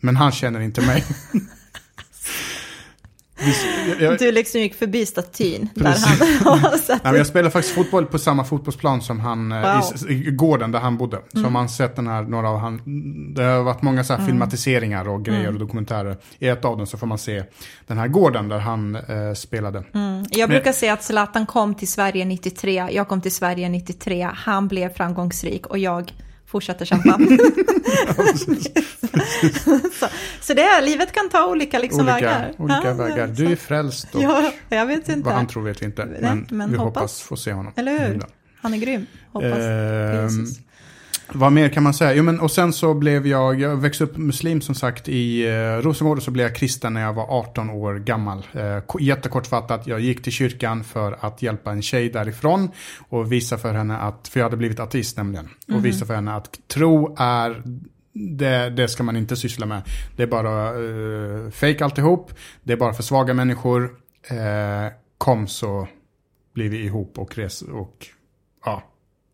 Men 0.00 0.16
han 0.16 0.32
känner 0.32 0.60
inte 0.60 0.80
mig. 0.80 1.04
du 4.18 4.32
liksom 4.32 4.60
gick 4.60 4.74
förbi 4.74 5.06
statyn 5.06 5.68
där 5.74 5.84
han 5.84 6.60
Nej, 6.88 7.00
men 7.02 7.14
Jag 7.14 7.26
spelade 7.26 7.50
faktiskt 7.50 7.74
fotboll 7.74 8.06
på 8.06 8.18
samma 8.18 8.44
fotbollsplan 8.44 9.02
som 9.02 9.20
han, 9.20 9.52
eh, 9.52 9.60
wow. 9.60 10.10
i, 10.10 10.12
i, 10.12 10.30
gården 10.30 10.72
där 10.72 10.78
han 10.78 10.96
bodde. 10.96 11.18
Så 11.32 11.38
mm. 11.38 11.52
man 11.52 11.68
sett 11.68 11.96
den 11.96 12.06
här, 12.06 12.22
några 12.22 12.48
av 12.48 12.58
han, 12.58 12.80
det 13.34 13.42
har 13.42 13.62
varit 13.62 13.82
många 13.82 14.04
så 14.04 14.14
mm. 14.14 14.26
filmatiseringar 14.26 15.08
och 15.08 15.24
grejer 15.24 15.40
mm. 15.40 15.54
och 15.54 15.60
dokumentärer. 15.60 16.16
I 16.38 16.48
ett 16.48 16.64
av 16.64 16.76
dem 16.76 16.86
så 16.86 16.98
får 16.98 17.06
man 17.06 17.18
se 17.18 17.42
den 17.86 17.98
här 17.98 18.08
gården 18.08 18.48
där 18.48 18.58
han 18.58 18.94
eh, 18.94 19.32
spelade. 19.34 19.84
Mm. 19.94 20.24
Jag 20.30 20.48
brukar 20.48 20.64
men, 20.64 20.74
säga 20.74 20.92
att 20.92 21.02
Zlatan 21.02 21.46
kom 21.46 21.74
till 21.74 21.88
Sverige 21.88 22.24
93, 22.24 22.88
jag 22.90 23.08
kom 23.08 23.20
till 23.20 23.34
Sverige 23.34 23.68
93, 23.68 24.28
han 24.34 24.68
blev 24.68 24.94
framgångsrik 24.94 25.66
och 25.66 25.78
jag 25.78 26.12
fortsätter 26.52 26.84
kämpa. 26.84 27.18
så, 30.00 30.06
så 30.40 30.54
det 30.54 30.62
är, 30.62 30.82
livet 30.82 31.12
kan 31.12 31.28
ta 31.28 31.46
olika 31.46 31.78
liksom 31.78 32.00
olika, 32.00 32.14
vägar. 32.14 32.52
Olika 32.58 32.80
ja, 32.84 32.94
vägar. 32.94 33.26
Du 33.26 33.52
är 33.52 33.56
frälst 33.56 34.14
och 34.14 34.22
ja, 34.22 34.52
jag 34.68 34.86
vet 34.86 35.08
inte. 35.08 35.26
vad 35.26 35.34
han 35.34 35.46
tror 35.46 35.62
vet 35.62 35.82
vi 35.82 35.86
inte. 35.86 36.04
Nej, 36.04 36.20
men, 36.20 36.46
men 36.50 36.70
vi 36.70 36.76
hoppas. 36.76 36.94
hoppas 36.94 37.20
få 37.22 37.36
se 37.36 37.52
honom. 37.52 37.72
Eller 37.76 37.98
hur? 37.98 38.22
Han 38.60 38.74
är 38.74 38.78
grym. 38.78 39.06
Hoppas. 39.32 39.58
Eh, 39.58 40.28
vad 41.34 41.52
mer 41.52 41.68
kan 41.68 41.82
man 41.82 41.94
säga? 41.94 42.14
Jo, 42.14 42.22
men, 42.22 42.40
och 42.40 42.50
sen 42.50 42.72
så 42.72 42.94
blev 42.94 43.26
jag, 43.26 43.60
jag 43.60 43.76
växte 43.76 44.04
upp 44.04 44.16
muslim 44.16 44.60
som 44.60 44.74
sagt 44.74 45.08
i 45.08 45.46
eh, 45.48 45.82
Rosengård 45.82 46.16
och 46.16 46.22
så 46.22 46.30
blev 46.30 46.46
jag 46.46 46.56
kristen 46.56 46.94
när 46.94 47.00
jag 47.00 47.12
var 47.12 47.26
18 47.28 47.70
år 47.70 47.94
gammal. 47.94 48.46
Eh, 48.52 48.78
jättekortfattat, 49.00 49.86
jag 49.86 50.00
gick 50.00 50.22
till 50.22 50.32
kyrkan 50.32 50.84
för 50.84 51.16
att 51.20 51.42
hjälpa 51.42 51.72
en 51.72 51.82
tjej 51.82 52.08
därifrån 52.08 52.70
och 53.08 53.32
visa 53.32 53.58
för 53.58 53.74
henne 53.74 53.96
att, 53.96 54.28
för 54.28 54.40
jag 54.40 54.44
hade 54.44 54.56
blivit 54.56 54.80
ateist 54.80 55.16
nämligen, 55.16 55.48
och 55.64 55.70
mm. 55.70 55.82
visa 55.82 56.06
för 56.06 56.14
henne 56.14 56.34
att 56.34 56.68
tro 56.68 57.16
är 57.18 57.62
det, 58.12 58.70
det, 58.70 58.88
ska 58.88 59.02
man 59.02 59.16
inte 59.16 59.36
syssla 59.36 59.66
med. 59.66 59.82
Det 60.16 60.22
är 60.22 60.26
bara 60.26 60.74
uh, 60.74 61.50
fake 61.50 61.84
alltihop. 61.84 62.32
Det 62.62 62.72
är 62.72 62.76
bara 62.76 62.92
för 62.92 63.02
svaga 63.02 63.34
människor. 63.34 63.82
Uh, 64.32 64.92
kom 65.18 65.46
så 65.46 65.88
blir 66.54 66.68
vi 66.68 66.84
ihop 66.84 67.18
och 67.18 67.38
res 67.38 67.62
och 67.62 68.06
ja, 68.64 68.82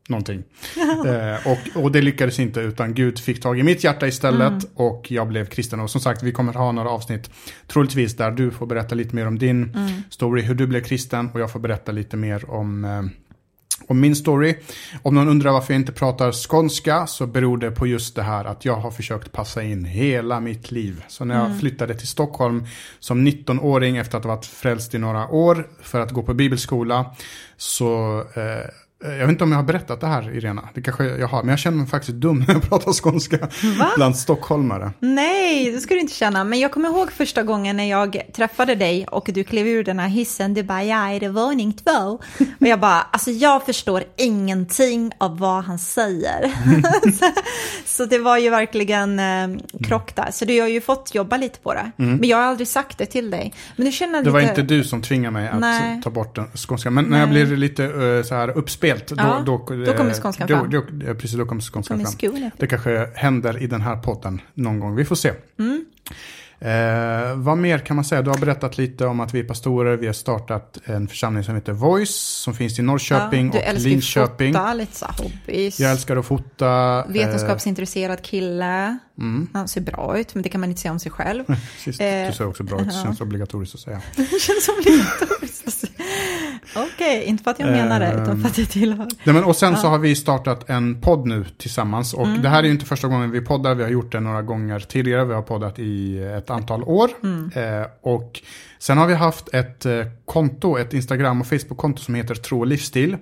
någonting. 0.08 0.42
eh, 1.06 1.46
och, 1.46 1.82
och 1.84 1.92
det 1.92 2.02
lyckades 2.02 2.38
inte 2.38 2.60
utan 2.60 2.94
Gud 2.94 3.18
fick 3.18 3.42
tag 3.42 3.58
i 3.58 3.62
mitt 3.62 3.84
hjärta 3.84 4.06
istället 4.06 4.48
mm. 4.48 4.64
och 4.74 5.10
jag 5.10 5.28
blev 5.28 5.46
kristen. 5.46 5.80
Och 5.80 5.90
som 5.90 6.00
sagt, 6.00 6.22
vi 6.22 6.32
kommer 6.32 6.52
ha 6.52 6.72
några 6.72 6.90
avsnitt 6.90 7.30
troligtvis 7.66 8.16
där 8.16 8.30
du 8.30 8.50
får 8.50 8.66
berätta 8.66 8.94
lite 8.94 9.16
mer 9.16 9.26
om 9.26 9.38
din 9.38 9.64
mm. 9.74 10.02
story, 10.10 10.42
hur 10.42 10.54
du 10.54 10.66
blev 10.66 10.82
kristen 10.82 11.30
och 11.34 11.40
jag 11.40 11.52
får 11.52 11.60
berätta 11.60 11.92
lite 11.92 12.16
mer 12.16 12.50
om 12.50 12.84
eh, 12.84 13.02
om 13.86 14.00
min 14.00 14.16
story. 14.16 14.54
Om 15.02 15.14
någon 15.14 15.28
undrar 15.28 15.52
varför 15.52 15.74
jag 15.74 15.80
inte 15.80 15.92
pratar 15.92 16.32
skånska 16.32 17.06
så 17.06 17.26
beror 17.26 17.58
det 17.58 17.70
på 17.70 17.86
just 17.86 18.16
det 18.16 18.22
här 18.22 18.44
att 18.44 18.64
jag 18.64 18.76
har 18.76 18.90
försökt 18.90 19.32
passa 19.32 19.62
in 19.62 19.84
hela 19.84 20.40
mitt 20.40 20.70
liv. 20.70 21.04
Så 21.08 21.24
när 21.24 21.34
jag 21.34 21.46
mm. 21.46 21.58
flyttade 21.58 21.94
till 21.94 22.08
Stockholm 22.08 22.66
som 22.98 23.26
19-åring 23.26 23.96
efter 23.96 24.18
att 24.18 24.24
ha 24.24 24.34
varit 24.34 24.46
frälst 24.46 24.94
i 24.94 24.98
några 24.98 25.28
år 25.28 25.68
för 25.82 26.00
att 26.00 26.10
gå 26.10 26.22
på 26.22 26.34
bibelskola 26.34 27.14
så 27.56 28.18
eh, 28.18 28.70
jag 29.00 29.18
vet 29.18 29.28
inte 29.28 29.44
om 29.44 29.52
jag 29.52 29.58
har 29.58 29.64
berättat 29.64 30.00
det 30.00 30.06
här, 30.06 30.36
Irena. 30.36 30.68
Det 30.74 30.82
kanske 30.82 31.04
jag 31.04 31.28
har. 31.28 31.42
Men 31.42 31.50
jag 31.50 31.58
känner 31.58 31.78
mig 31.78 31.86
faktiskt 31.86 32.14
dum 32.14 32.38
när 32.48 32.54
jag 32.54 32.62
pratar 32.62 32.92
skånska 32.92 33.38
Va? 33.78 33.90
bland 33.96 34.16
stockholmare. 34.16 34.92
Nej, 35.00 35.72
det 35.72 35.80
ska 35.80 35.94
du 35.94 36.00
inte 36.00 36.12
känna. 36.12 36.44
Men 36.44 36.58
jag 36.58 36.72
kommer 36.72 36.88
ihåg 36.88 37.12
första 37.12 37.42
gången 37.42 37.76
när 37.76 37.90
jag 37.90 38.22
träffade 38.34 38.74
dig 38.74 39.06
och 39.06 39.28
du 39.32 39.44
klev 39.44 39.66
ur 39.66 39.84
den 39.84 39.98
här 39.98 40.08
hissen. 40.08 40.54
Du 40.54 40.62
bara, 40.62 40.84
ja, 40.84 41.10
är 41.10 41.20
det 41.20 41.28
våning 41.28 41.72
två? 41.72 42.20
och 42.60 42.66
jag 42.66 42.80
bara, 42.80 43.00
alltså 43.00 43.30
jag 43.30 43.66
förstår 43.66 44.04
ingenting 44.16 45.12
av 45.18 45.38
vad 45.38 45.64
han 45.64 45.78
säger. 45.78 46.52
så, 47.18 47.30
så, 47.84 48.04
det 48.04 48.18
var 48.18 48.38
ju 48.38 48.50
verkligen 48.50 49.18
eh, 49.18 49.48
krock 49.88 50.14
där. 50.14 50.30
Så 50.30 50.44
du 50.44 50.60
har 50.60 50.68
ju 50.68 50.80
fått 50.80 51.14
jobba 51.14 51.36
lite 51.36 51.58
på 51.58 51.74
det. 51.74 51.90
Mm. 51.98 52.16
Men 52.16 52.28
jag 52.28 52.36
har 52.36 52.44
aldrig 52.44 52.68
sagt 52.68 52.98
det 52.98 53.06
till 53.06 53.30
dig. 53.30 53.54
Men 53.76 53.86
du 53.86 53.92
känner 53.92 54.22
det 54.22 54.30
var 54.30 54.40
inte 54.40 54.62
du 54.62 54.84
som 54.84 55.02
tvingade 55.02 55.32
mig 55.32 55.48
att 55.48 55.60
Nej. 55.60 56.00
ta 56.02 56.10
bort 56.10 56.36
den 56.36 56.46
skånska. 56.54 56.90
Men 56.90 57.04
när 57.04 57.20
jag 57.20 57.30
blir 57.30 57.46
lite 57.46 57.82
uh, 57.82 58.22
så 58.22 58.34
här 58.34 58.58
uppspelt 58.58 58.87
spelt. 58.90 59.12
Ja, 59.16 59.42
då, 59.46 59.64
då, 59.68 59.84
då 59.84 59.92
kommer 59.92 60.14
skånskan 60.14 60.48
fram. 60.48 60.70
Då, 60.70 60.84
då, 60.90 61.14
precis, 61.14 61.32
då 61.32 61.46
kommer 61.46 61.62
skånskan 61.62 62.00
fram. 62.00 62.50
Det 62.58 62.66
kanske 62.66 63.10
händer 63.14 63.62
i 63.62 63.66
den 63.66 63.80
här 63.80 63.96
podden 63.96 64.40
någon 64.54 64.80
gång. 64.80 64.96
Vi 64.96 65.04
får 65.04 65.16
se. 65.16 65.32
Mm. 65.58 65.84
Eh, 66.60 67.36
vad 67.36 67.58
mer 67.58 67.78
kan 67.78 67.96
man 67.96 68.04
säga? 68.04 68.22
Du 68.22 68.30
har 68.30 68.38
berättat 68.38 68.78
lite 68.78 69.06
om 69.06 69.20
att 69.20 69.34
vi 69.34 69.40
är 69.40 69.44
pastorer. 69.44 69.96
Vi 69.96 70.06
har 70.06 70.12
startat 70.12 70.78
en 70.84 71.08
församling 71.08 71.44
som 71.44 71.54
heter 71.54 71.72
Voice. 71.72 72.16
Som 72.16 72.54
finns 72.54 72.78
i 72.78 72.82
Norrköping 72.82 73.50
ja, 73.54 73.72
och 73.72 73.80
Linköping. 73.80 74.52
Du 74.52 74.58
älskar 74.58 74.66
att 74.66 74.66
fota, 74.66 74.74
lite 74.74 74.96
så 74.96 75.06
hobbies. 75.06 75.80
Jag 75.80 75.90
älskar 75.90 76.16
att 76.16 76.26
fota. 76.26 77.04
Eh, 77.06 77.12
Vetenskapsintresserad 77.12 78.22
kille. 78.22 78.98
Mm. 79.18 79.48
Han 79.52 79.68
ser 79.68 79.80
bra 79.80 80.18
ut, 80.18 80.34
men 80.34 80.42
det 80.42 80.48
kan 80.48 80.60
man 80.60 80.70
inte 80.70 80.80
säga 80.80 80.92
om 80.92 80.98
sig 80.98 81.12
själv. 81.12 81.44
Sist, 81.78 82.00
eh, 82.00 82.26
du 82.26 82.32
ser 82.32 82.46
också 82.46 82.62
bra 82.62 82.80
ut, 82.80 82.86
det 82.88 82.92
känns 82.92 83.20
obligatoriskt 83.20 83.74
att 83.74 83.80
säga. 83.80 84.00
det 84.16 84.40
känns 84.40 84.68
obligatoriskt 84.68 85.58
Okej, 86.76 87.18
okay, 87.18 87.22
inte 87.22 87.44
för 87.44 87.50
att 87.50 87.60
jag 87.60 87.70
menar 87.70 88.00
det, 88.00 88.22
utan 88.22 88.40
för 88.40 88.48
att 88.48 88.54
det 88.54 88.66
tillhör. 88.66 89.08
Nej, 89.24 89.34
men, 89.34 89.44
och 89.44 89.56
sen 89.56 89.72
ja. 89.72 89.78
så 89.78 89.88
har 89.88 89.98
vi 89.98 90.14
startat 90.14 90.70
en 90.70 91.00
podd 91.00 91.26
nu 91.26 91.44
tillsammans. 91.58 92.14
Och 92.14 92.26
mm. 92.26 92.42
det 92.42 92.48
här 92.48 92.58
är 92.58 92.62
ju 92.62 92.70
inte 92.70 92.86
första 92.86 93.08
gången 93.08 93.30
vi 93.30 93.40
poddar, 93.40 93.74
vi 93.74 93.82
har 93.82 93.90
gjort 93.90 94.12
det 94.12 94.20
några 94.20 94.42
gånger 94.42 94.80
tidigare. 94.80 95.24
Vi 95.24 95.34
har 95.34 95.42
poddat 95.42 95.78
i 95.78 96.18
ett 96.18 96.47
antal 96.50 96.82
år. 96.82 97.10
Mm. 97.22 97.50
Eh, 97.54 97.86
och 98.00 98.40
sen 98.78 98.98
har 98.98 99.06
vi 99.06 99.14
haft 99.14 99.54
ett 99.54 99.86
eh, 99.86 100.06
konto, 100.24 100.78
ett 100.78 100.94
Instagram 100.94 101.40
och 101.40 101.46
Facebook-konto 101.46 102.02
som 102.02 102.14
heter 102.14 102.34
Tro 102.34 102.60
och 102.60 102.66
livsstil. 102.66 103.16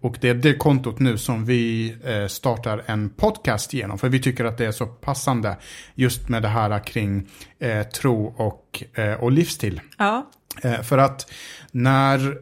Och 0.00 0.16
det 0.20 0.28
är 0.28 0.34
det 0.34 0.54
kontot 0.54 0.98
nu 0.98 1.18
som 1.18 1.44
vi 1.44 1.94
eh, 2.04 2.26
startar 2.26 2.82
en 2.86 3.10
podcast 3.10 3.72
genom. 3.72 3.98
För 3.98 4.08
vi 4.08 4.22
tycker 4.22 4.44
att 4.44 4.58
det 4.58 4.66
är 4.66 4.72
så 4.72 4.86
passande 4.86 5.56
just 5.94 6.28
med 6.28 6.42
det 6.42 6.48
här 6.48 6.84
kring 6.84 7.28
eh, 7.58 7.82
tro 7.82 8.34
och, 8.36 8.84
eh, 8.94 9.12
och 9.12 9.32
livsstil. 9.32 9.80
Ja. 9.98 10.30
Eh, 10.62 10.82
för 10.82 10.98
att 10.98 11.30
när, 11.70 12.38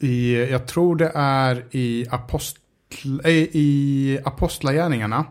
i, 0.00 0.50
jag 0.50 0.66
tror 0.66 0.96
det 0.96 1.12
är 1.14 1.64
i, 1.70 2.06
apostl, 2.10 2.58
eh, 2.58 2.69
i 3.52 4.18
Apostlagärningarna, 4.24 5.24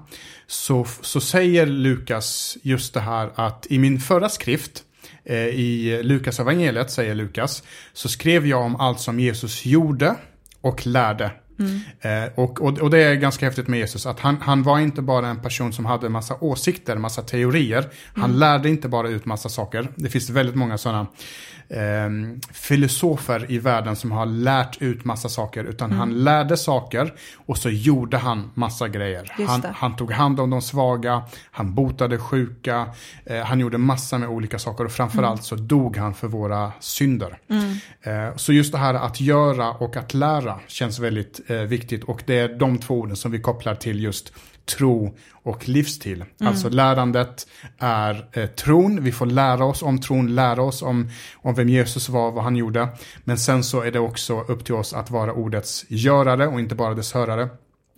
så, 0.47 0.85
så 1.01 1.21
säger 1.21 1.65
Lukas 1.65 2.57
just 2.61 2.93
det 2.93 2.99
här 2.99 3.31
att 3.35 3.67
i 3.69 3.79
min 3.79 3.99
förra 3.99 4.29
skrift, 4.29 4.83
eh, 5.25 5.37
i 5.37 5.99
Lukas 6.03 6.39
evangeliet 6.39 6.91
säger 6.91 7.15
Lukas, 7.15 7.63
så 7.93 8.09
skrev 8.09 8.47
jag 8.47 8.61
om 8.61 8.75
allt 8.75 8.99
som 8.99 9.19
Jesus 9.19 9.65
gjorde 9.65 10.15
och 10.61 10.87
lärde. 10.87 11.31
Mm. 11.59 11.79
Eh, 12.01 12.31
och, 12.35 12.61
och, 12.61 12.79
och, 12.79 12.89
det 12.89 13.03
är 13.03 13.15
ganska 13.15 13.45
häftigt 13.45 13.67
med 13.67 13.79
Jesus, 13.79 14.05
att 14.05 14.19
han, 14.19 14.37
han 14.41 14.63
var 14.63 14.79
inte 14.79 15.01
bara 15.01 15.27
en 15.27 15.41
person 15.41 15.73
som 15.73 15.85
hade 15.85 16.09
massa 16.09 16.35
åsikter, 16.41 16.95
massa 16.95 17.21
teorier. 17.21 17.89
Han 18.13 18.25
mm. 18.29 18.39
lärde 18.39 18.69
inte 18.69 18.87
bara 18.87 19.09
ut 19.09 19.25
massa 19.25 19.49
saker. 19.49 19.87
Det 19.95 20.09
finns 20.09 20.29
väldigt 20.29 20.55
många 20.55 20.77
sådana 20.77 21.07
eh, 21.69 22.09
filosofer 22.53 23.51
i 23.51 23.59
världen 23.59 23.95
som 23.95 24.11
har 24.11 24.25
lärt 24.25 24.81
ut 24.81 25.05
massa 25.05 25.29
saker. 25.29 25.63
Utan 25.63 25.85
mm. 25.85 25.99
han 25.99 26.23
lärde 26.23 26.57
saker 26.57 27.13
och 27.35 27.57
så 27.57 27.69
gjorde 27.69 28.17
han 28.17 28.51
massa 28.53 28.87
grejer. 28.87 29.31
Han, 29.47 29.63
han, 29.73 29.95
tog 29.95 30.11
hand 30.11 30.39
om 30.39 30.49
de 30.49 30.61
svaga, 30.61 31.23
han 31.51 31.75
botade 31.75 32.17
sjuka, 32.17 32.85
eh, 33.25 33.43
han 33.43 33.59
gjorde 33.59 33.77
massa 33.77 34.17
med 34.17 34.29
olika 34.29 34.59
saker. 34.59 34.85
Och 34.85 34.91
framförallt 34.91 35.39
mm. 35.39 35.43
så 35.43 35.55
dog 35.55 35.97
han 35.97 36.13
för 36.13 36.27
våra 36.27 36.71
synder. 36.79 37.37
Mm. 37.49 37.75
Eh, 38.01 38.35
så 38.35 38.53
just 38.53 38.71
det 38.71 38.77
här 38.77 38.93
att 38.93 39.21
göra 39.21 39.71
och 39.71 39.97
att 39.97 40.13
lära 40.13 40.59
känns 40.67 40.99
väldigt 40.99 41.49
eh, 41.49 41.57
viktigt. 41.57 42.03
Och 42.03 42.23
det 42.25 42.39
är 42.39 42.59
de 42.59 42.77
två 42.77 42.99
orden 42.99 43.15
som 43.15 43.31
vi 43.31 43.39
kopplar 43.39 43.75
till 43.75 44.03
just 44.03 44.33
tro 44.69 45.17
och 45.31 45.69
livsstil. 45.69 46.15
Mm. 46.15 46.51
Alltså 46.51 46.69
lärandet 46.69 47.47
är 47.77 48.25
eh, 48.31 48.45
tron, 48.45 49.03
vi 49.03 49.11
får 49.11 49.25
lära 49.25 49.65
oss 49.65 49.81
om 49.81 50.01
tron, 50.01 50.35
lära 50.35 50.61
oss 50.61 50.81
om, 50.81 51.09
om 51.35 51.55
vem 51.55 51.69
Jesus 51.69 52.09
var, 52.09 52.31
vad 52.31 52.43
han 52.43 52.55
gjorde. 52.55 52.87
Men 53.23 53.37
sen 53.37 53.63
så 53.63 53.81
är 53.81 53.91
det 53.91 53.99
också 53.99 54.41
upp 54.41 54.65
till 54.65 54.73
oss 54.73 54.93
att 54.93 55.11
vara 55.11 55.33
ordets 55.33 55.85
görare 55.87 56.47
och 56.47 56.59
inte 56.59 56.75
bara 56.75 56.93
dess 56.93 57.13
hörare. 57.13 57.49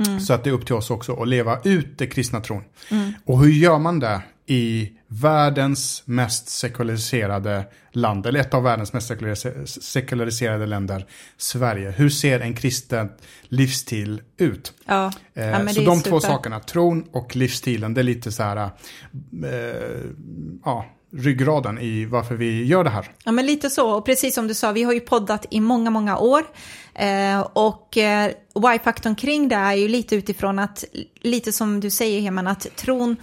Mm. 0.07 0.19
Så 0.19 0.33
att 0.33 0.43
det 0.43 0.49
är 0.49 0.53
upp 0.53 0.65
till 0.65 0.75
oss 0.75 0.91
också 0.91 1.21
att 1.21 1.27
leva 1.27 1.59
ut 1.63 1.97
det 1.97 2.07
kristna 2.07 2.41
tron. 2.41 2.63
Mm. 2.91 3.13
Och 3.25 3.39
hur 3.39 3.51
gör 3.51 3.79
man 3.79 3.99
det 3.99 4.21
i 4.45 4.91
världens 5.13 6.03
mest 6.05 6.49
sekulariserade 6.49 7.65
land, 7.91 8.25
eller 8.25 8.39
ett 8.39 8.53
av 8.53 8.63
världens 8.63 8.93
mest 8.93 9.11
sekulariserade 9.67 10.65
länder, 10.65 11.05
Sverige. 11.37 11.91
Hur 11.91 12.09
ser 12.09 12.39
en 12.39 12.53
kristen 12.55 13.09
livsstil 13.43 14.21
ut? 14.37 14.73
Ja, 14.85 15.11
eh, 15.33 15.45
ja, 15.45 15.67
så 15.67 15.81
de 15.81 15.97
super. 15.97 16.09
två 16.09 16.19
sakerna, 16.19 16.59
tron 16.59 17.05
och 17.11 17.35
livsstilen, 17.35 17.93
det 17.93 18.01
är 18.01 18.03
lite 18.03 18.31
så 18.31 18.43
här, 18.43 18.57
eh, 18.57 18.71
ja, 20.65 20.85
ryggraden 21.13 21.79
i 21.79 22.05
varför 22.05 22.35
vi 22.35 22.65
gör 22.65 22.83
det 22.83 22.89
här. 22.89 23.11
Ja, 23.23 23.31
men 23.31 23.45
lite 23.45 23.69
så. 23.69 23.91
Och 23.91 24.05
precis 24.05 24.35
som 24.35 24.47
du 24.47 24.53
sa, 24.53 24.71
vi 24.71 24.83
har 24.83 24.93
ju 24.93 24.99
poddat 24.99 25.45
i 25.49 25.59
många, 25.59 25.89
många 25.89 26.17
år. 26.17 26.43
Eh, 26.93 27.39
och 27.39 27.97
eh, 27.97 28.31
why-faktorn 28.55 29.15
kring 29.15 29.47
det 29.49 29.55
är 29.55 29.73
ju 29.73 29.87
lite 29.87 30.15
utifrån 30.15 30.59
att, 30.59 30.83
lite 31.21 31.51
som 31.51 31.79
du 31.79 31.89
säger 31.89 32.21
Heman, 32.21 32.47
att 32.47 32.67
tron 32.75 33.15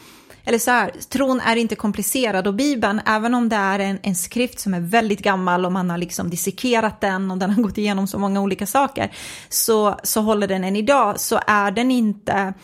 eller 0.48 0.58
så 0.58 0.70
här, 0.70 0.90
tron 1.08 1.40
är 1.40 1.56
inte 1.56 1.76
komplicerad. 1.76 2.46
Och 2.46 2.54
Bibeln, 2.54 3.00
även 3.06 3.34
om 3.34 3.48
det 3.48 3.56
är 3.56 3.78
en, 3.78 3.98
en 4.02 4.14
skrift 4.14 4.60
som 4.60 4.74
är 4.74 4.80
väldigt 4.80 5.22
gammal 5.22 5.66
och 5.66 5.72
man 5.72 5.90
har 5.90 5.98
liksom 5.98 6.30
dissekerat 6.30 7.00
den 7.00 7.30
och 7.30 7.38
den 7.38 7.50
har 7.50 7.62
gått 7.62 7.78
igenom 7.78 8.06
så 8.06 8.18
många 8.18 8.40
olika 8.40 8.66
saker, 8.66 9.12
så, 9.48 9.98
så 10.02 10.20
håller 10.20 10.48
den 10.48 10.64
än 10.64 10.76
idag, 10.76 11.20
så 11.20 11.40
är 11.46 11.70
den 11.70 11.90
inte 11.90 12.54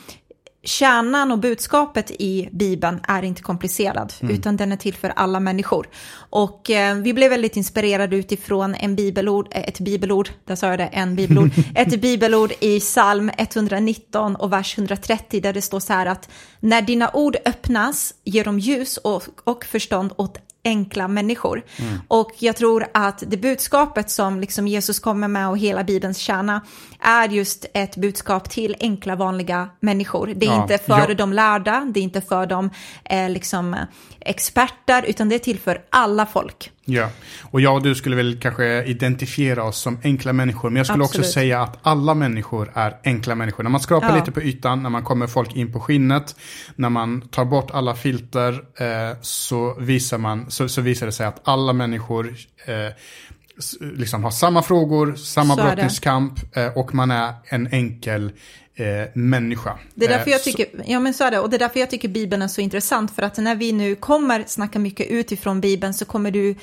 kärnan 0.65 1.33
och 1.33 1.39
budskapet 1.39 2.11
i 2.11 2.49
Bibeln 2.53 3.01
är 3.09 3.23
inte 3.23 3.43
komplicerad, 3.43 4.13
mm. 4.21 4.35
utan 4.35 4.57
den 4.57 4.73
är 4.73 4.77
till 4.77 4.95
för 4.95 5.09
alla 5.17 5.41
människor. 5.41 5.89
Och 6.17 6.71
eh, 6.71 6.97
vi 6.97 7.15
blev 7.15 7.31
väldigt 7.31 7.57
inspirerade 7.57 8.17
utifrån 8.17 8.75
en 8.75 8.97
bibelord, 8.97 9.49
eh, 9.51 9.69
ett 9.69 9.81
bibelord, 9.81 10.29
där 10.45 10.57
sa 10.57 10.67
jag 10.67 10.79
det, 10.79 10.87
en 10.87 11.17
bibelord, 11.17 11.51
ett 11.75 12.01
bibelord 12.01 12.53
i 12.61 12.81
psalm 12.81 13.31
119 13.39 14.37
och 14.37 14.53
vers 14.53 14.79
130 14.79 15.41
där 15.41 15.53
det 15.53 15.63
står 15.63 15.81
så 15.81 15.93
här 15.93 16.07
att 16.07 16.29
när 16.61 16.83
dina 16.83 17.11
ord 17.15 17.37
öppnas 17.45 18.15
ger 18.25 18.45
de 18.45 18.59
ljus 18.59 18.97
och, 18.97 19.23
och 19.45 19.65
förstånd 19.65 20.13
åt 20.17 20.39
enkla 20.65 21.09
människor. 21.09 21.65
Mm. 21.77 22.01
Och 22.09 22.33
jag 22.39 22.57
tror 22.57 22.87
att 22.95 23.23
det 23.27 23.37
budskapet 23.37 24.11
som 24.11 24.41
liksom 24.41 24.69
Jesus 24.69 24.99
kommer 24.99 25.29
med 25.29 25.49
och 25.49 25.59
hela 25.59 25.85
Bibelns 25.85 26.19
kärna 26.19 26.61
är 27.01 27.29
just 27.29 27.67
ett 27.75 27.97
budskap 27.97 28.51
till 28.51 28.77
enkla 28.81 29.17
vanliga 29.17 29.69
människor. 29.81 30.33
Det 30.37 30.47
är 30.47 30.51
ja, 30.51 30.63
inte 30.63 30.79
för 30.79 31.09
ja. 31.09 31.15
de 31.15 31.33
lärda, 31.33 31.91
det 31.95 32.01
är 32.01 32.05
inte 32.05 32.21
för 32.21 32.47
de 32.47 32.71
eh, 33.05 33.31
liksom, 33.31 33.77
experter, 34.21 35.03
utan 35.03 35.29
det 35.29 35.35
är 35.35 35.39
till 35.39 35.59
för 35.59 35.85
alla 35.91 36.27
folk. 36.27 36.71
Ja, 36.87 37.11
och 37.43 37.61
jag 37.61 37.75
och 37.75 37.83
du 37.83 37.95
skulle 37.95 38.17
väl 38.17 38.39
kanske 38.41 38.85
identifiera 38.85 39.65
oss 39.65 39.79
som 39.79 39.99
enkla 40.03 40.33
människor, 40.33 40.71
men 40.71 40.77
jag 40.77 40.87
skulle 40.87 41.05
Absolut. 41.05 41.27
också 41.27 41.33
säga 41.33 41.63
att 41.63 41.79
alla 41.83 42.15
människor 42.15 42.73
är 42.75 42.97
enkla 43.05 43.35
människor. 43.35 43.63
När 43.63 43.71
man 43.71 43.81
skrapar 43.81 44.09
ja. 44.09 44.17
lite 44.17 44.33
på 44.33 44.43
ytan, 44.43 44.83
när 44.83 44.91
man 44.91 45.05
kommer 45.05 45.27
folk 45.27 45.57
in 45.57 45.73
på 45.73 45.81
skinnet, 45.81 46.37
när 46.77 46.89
man 46.89 47.21
tar 47.21 47.45
bort 47.45 47.71
alla 47.71 47.95
filter, 47.95 48.53
eh, 48.53 49.17
så, 49.21 49.75
visar 49.81 50.19
man, 50.19 50.51
så, 50.51 50.69
så, 50.69 50.81
visar 50.81 51.07
det 51.07 51.13
sig 51.13 51.27
att 51.27 51.41
alla 51.45 51.73
människor 51.73 52.35
eh, 52.67 52.93
liksom 53.81 54.25
har 54.25 54.31
samma 54.31 54.63
frågor, 54.63 55.15
samma 55.15 55.57
brottningskamp 55.57 56.57
eh, 56.57 56.79
och 56.79 56.95
man 56.95 57.11
är 57.11 57.35
en 57.45 57.67
enkel 57.67 58.33
eh, 58.75 59.09
människa. 59.13 59.79
Det 59.95 60.05
är 60.05 60.09
därför 60.09 60.31
jag 60.31 60.41
eh, 60.41 60.45
tycker, 60.45 60.67
ja 60.85 61.01
men 61.01 61.15
så 61.15 61.25
är 61.25 61.31
det, 61.31 61.39
och 61.39 61.51
det 61.51 61.57
är 61.57 61.59
därför 61.59 61.81
jag 61.81 61.91
tycker 61.91 62.09
Bibeln 62.09 62.43
är 62.43 62.49
så 62.49 62.61
intressant, 62.61 63.15
för 63.15 63.23
att 63.23 63.37
när 63.37 63.55
vi 63.55 63.73
nu 63.73 63.95
kommer 63.95 64.45
snacka 64.47 64.79
mycket 64.79 65.07
utifrån 65.07 65.61
Bibeln 65.61 65.95
så 65.95 66.05
kommer 66.05 66.31
du 66.31 66.55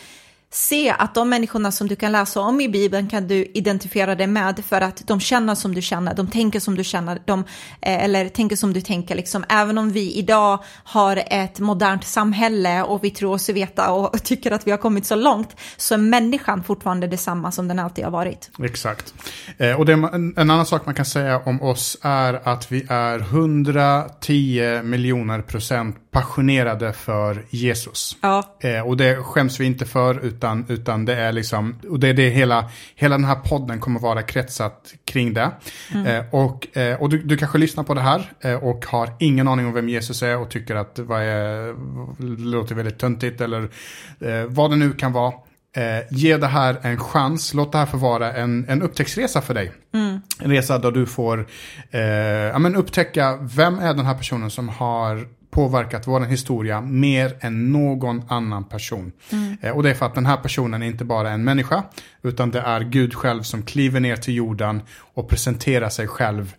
se 0.53 0.89
att 0.89 1.15
de 1.15 1.29
människorna 1.29 1.71
som 1.71 1.87
du 1.87 1.95
kan 1.95 2.11
läsa 2.11 2.39
om 2.39 2.61
i 2.61 2.69
Bibeln 2.69 3.09
kan 3.09 3.27
du 3.27 3.51
identifiera 3.53 4.15
dig 4.15 4.27
med 4.27 4.65
för 4.65 4.81
att 4.81 5.07
de 5.07 5.19
känner 5.19 5.55
som 5.55 5.75
du 5.75 5.81
känner, 5.81 6.13
de 6.13 6.27
tänker 6.27 6.59
som 6.59 6.75
du 6.75 6.83
känner, 6.83 7.21
de, 7.25 7.39
eh, 7.81 8.03
eller 8.03 8.29
tänker 8.29 8.55
som 8.55 8.73
du 8.73 8.81
tänker. 8.81 9.15
Liksom. 9.15 9.43
Även 9.49 9.77
om 9.77 9.91
vi 9.91 10.13
idag 10.13 10.63
har 10.83 11.23
ett 11.27 11.59
modernt 11.59 12.03
samhälle 12.03 12.83
och 12.83 13.03
vi 13.03 13.09
tror 13.09 13.33
oss 13.33 13.49
veta 13.49 13.91
och 13.91 14.23
tycker 14.23 14.51
att 14.51 14.67
vi 14.67 14.71
har 14.71 14.77
kommit 14.77 15.05
så 15.05 15.15
långt 15.15 15.55
så 15.77 15.93
är 15.93 15.97
människan 15.97 16.63
fortfarande 16.63 17.07
detsamma 17.07 17.51
som 17.51 17.67
den 17.67 17.79
alltid 17.79 18.03
har 18.03 18.11
varit. 18.11 18.49
Exakt. 18.63 19.13
Eh, 19.57 19.79
och 19.79 19.85
det, 19.85 19.93
en, 19.93 20.33
annan 20.37 20.65
sak 20.65 20.85
man 20.85 20.95
kan 20.95 21.05
säga 21.05 21.41
om 21.45 21.61
oss 21.61 21.97
är 22.01 22.47
att 22.47 22.71
vi 22.71 22.85
är 22.89 23.19
110 23.19 24.81
miljoner 24.83 25.41
procent 25.41 26.11
passionerade 26.11 26.93
för 26.93 27.45
Jesus. 27.49 28.17
Ja. 28.21 28.57
Eh, 28.59 28.87
och 28.87 28.97
det 28.97 29.15
skäms 29.15 29.59
vi 29.59 29.65
inte 29.65 29.85
för, 29.85 30.25
utan, 30.41 30.65
utan 30.67 31.05
det 31.05 31.15
är 31.15 31.31
liksom, 31.31 31.75
och 31.89 31.99
det 31.99 32.07
är 32.07 32.13
det 32.13 32.29
hela, 32.29 32.69
hela 32.95 33.17
den 33.17 33.25
här 33.25 33.35
podden 33.35 33.79
kommer 33.79 33.99
vara 33.99 34.21
kretsat 34.21 34.93
kring 35.05 35.33
det. 35.33 35.51
Mm. 35.93 36.05
Eh, 36.05 36.25
och 36.31 36.77
eh, 36.77 37.01
och 37.01 37.09
du, 37.09 37.17
du 37.23 37.37
kanske 37.37 37.57
lyssnar 37.57 37.83
på 37.83 37.93
det 37.93 38.01
här 38.01 38.31
eh, 38.41 38.63
och 38.63 38.85
har 38.85 39.09
ingen 39.19 39.47
aning 39.47 39.65
om 39.65 39.73
vem 39.73 39.89
Jesus 39.89 40.23
är 40.23 40.37
och 40.37 40.49
tycker 40.49 40.75
att 40.75 40.99
vad 40.99 41.21
är, 41.21 41.75
låter 42.45 42.75
väldigt 42.75 42.99
töntigt 42.99 43.41
eller 43.41 43.61
eh, 44.19 44.45
vad 44.47 44.71
det 44.71 44.75
nu 44.75 44.91
kan 44.91 45.13
vara. 45.13 45.33
Eh, 45.75 46.03
ge 46.17 46.37
det 46.37 46.47
här 46.47 46.77
en 46.81 46.97
chans, 46.97 47.53
låt 47.53 47.71
det 47.71 47.77
här 47.77 47.85
få 47.85 47.97
vara 47.97 48.33
en, 48.33 48.65
en 48.69 48.81
upptäcktsresa 48.81 49.41
för 49.41 49.53
dig. 49.53 49.71
Mm. 49.93 50.21
En 50.39 50.51
resa 50.51 50.77
där 50.77 50.91
du 50.91 51.05
får 51.05 51.47
eh, 51.91 52.01
ja, 52.53 52.59
men 52.59 52.75
upptäcka 52.75 53.37
vem 53.41 53.79
är 53.79 53.93
den 53.93 54.05
här 54.05 54.15
personen 54.15 54.49
som 54.49 54.69
har 54.69 55.27
påverkat 55.51 56.07
vår 56.07 56.19
historia 56.19 56.81
mer 56.81 57.37
än 57.39 57.71
någon 57.71 58.23
annan 58.27 58.63
person. 58.63 59.11
Mm. 59.31 59.57
Eh, 59.61 59.71
och 59.71 59.83
det 59.83 59.89
är 59.89 59.93
för 59.93 60.05
att 60.05 60.15
den 60.15 60.25
här 60.25 60.37
personen 60.37 60.83
är 60.83 60.87
inte 60.87 61.05
bara 61.05 61.29
en 61.29 61.43
människa, 61.43 61.83
utan 62.23 62.51
det 62.51 62.59
är 62.59 62.81
Gud 62.81 63.13
själv 63.13 63.41
som 63.43 63.63
kliver 63.63 63.99
ner 63.99 64.15
till 64.15 64.35
jorden 64.35 64.81
och 65.13 65.29
presenterar 65.29 65.89
sig 65.89 66.07
själv 66.07 66.53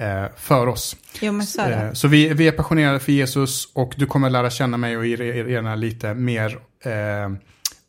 eh, 0.00 0.24
för 0.36 0.66
oss. 0.66 0.96
Jo, 1.20 1.32
men 1.32 1.46
så 1.46 1.60
är. 1.60 1.86
Eh, 1.86 1.92
Så 1.92 2.08
vi, 2.08 2.28
vi 2.28 2.48
är 2.48 2.52
passionerade 2.52 2.98
för 2.98 3.12
Jesus 3.12 3.68
och 3.74 3.94
du 3.96 4.06
kommer 4.06 4.30
lära 4.30 4.50
känna 4.50 4.76
mig 4.76 4.96
och 4.96 5.06
Irena 5.06 5.74
lite 5.74 6.14
mer 6.14 6.58
eh, 6.84 6.92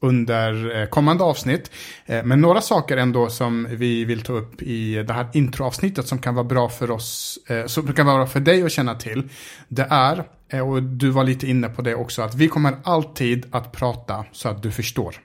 under 0.01 0.82
eh, 0.82 0.86
kommande 0.88 1.24
avsnitt. 1.24 1.72
Eh, 2.06 2.24
men 2.24 2.41
några 2.41 2.62
saker 2.62 2.98
ändå 2.98 3.29
som 3.29 3.68
vi 3.70 4.06
vill 4.06 4.22
ta 4.22 4.34
upp 4.34 4.62
i 4.62 5.03
det 5.03 5.13
här 5.13 5.27
introavsnittet 5.34 6.08
som 6.08 6.20
kan 6.20 6.36
vara 6.36 6.44
bra 6.44 6.70
för 6.70 6.91
oss, 6.91 7.39
eh, 7.48 7.65
som 7.65 7.94
kan 7.94 8.06
vara 8.06 8.18
bra 8.18 8.27
för 8.27 8.39
dig 8.39 8.63
att 8.63 8.72
känna 8.72 8.96
till. 8.96 9.29
Det 9.68 9.88
är, 9.89 10.25
och 10.62 10.84
du 10.84 11.10
var 11.10 11.24
lite 11.24 11.48
inne 11.48 11.70
på 11.70 11.82
det 11.82 11.96
också, 11.96 12.22
att 12.22 12.36
vi 12.36 12.48
kommer 12.48 12.75
alltid 12.84 13.46
att 13.51 13.72
prata 13.72 14.25
så 14.32 14.50
att 14.50 14.63
du 14.63 14.72
förstår. 14.72 15.15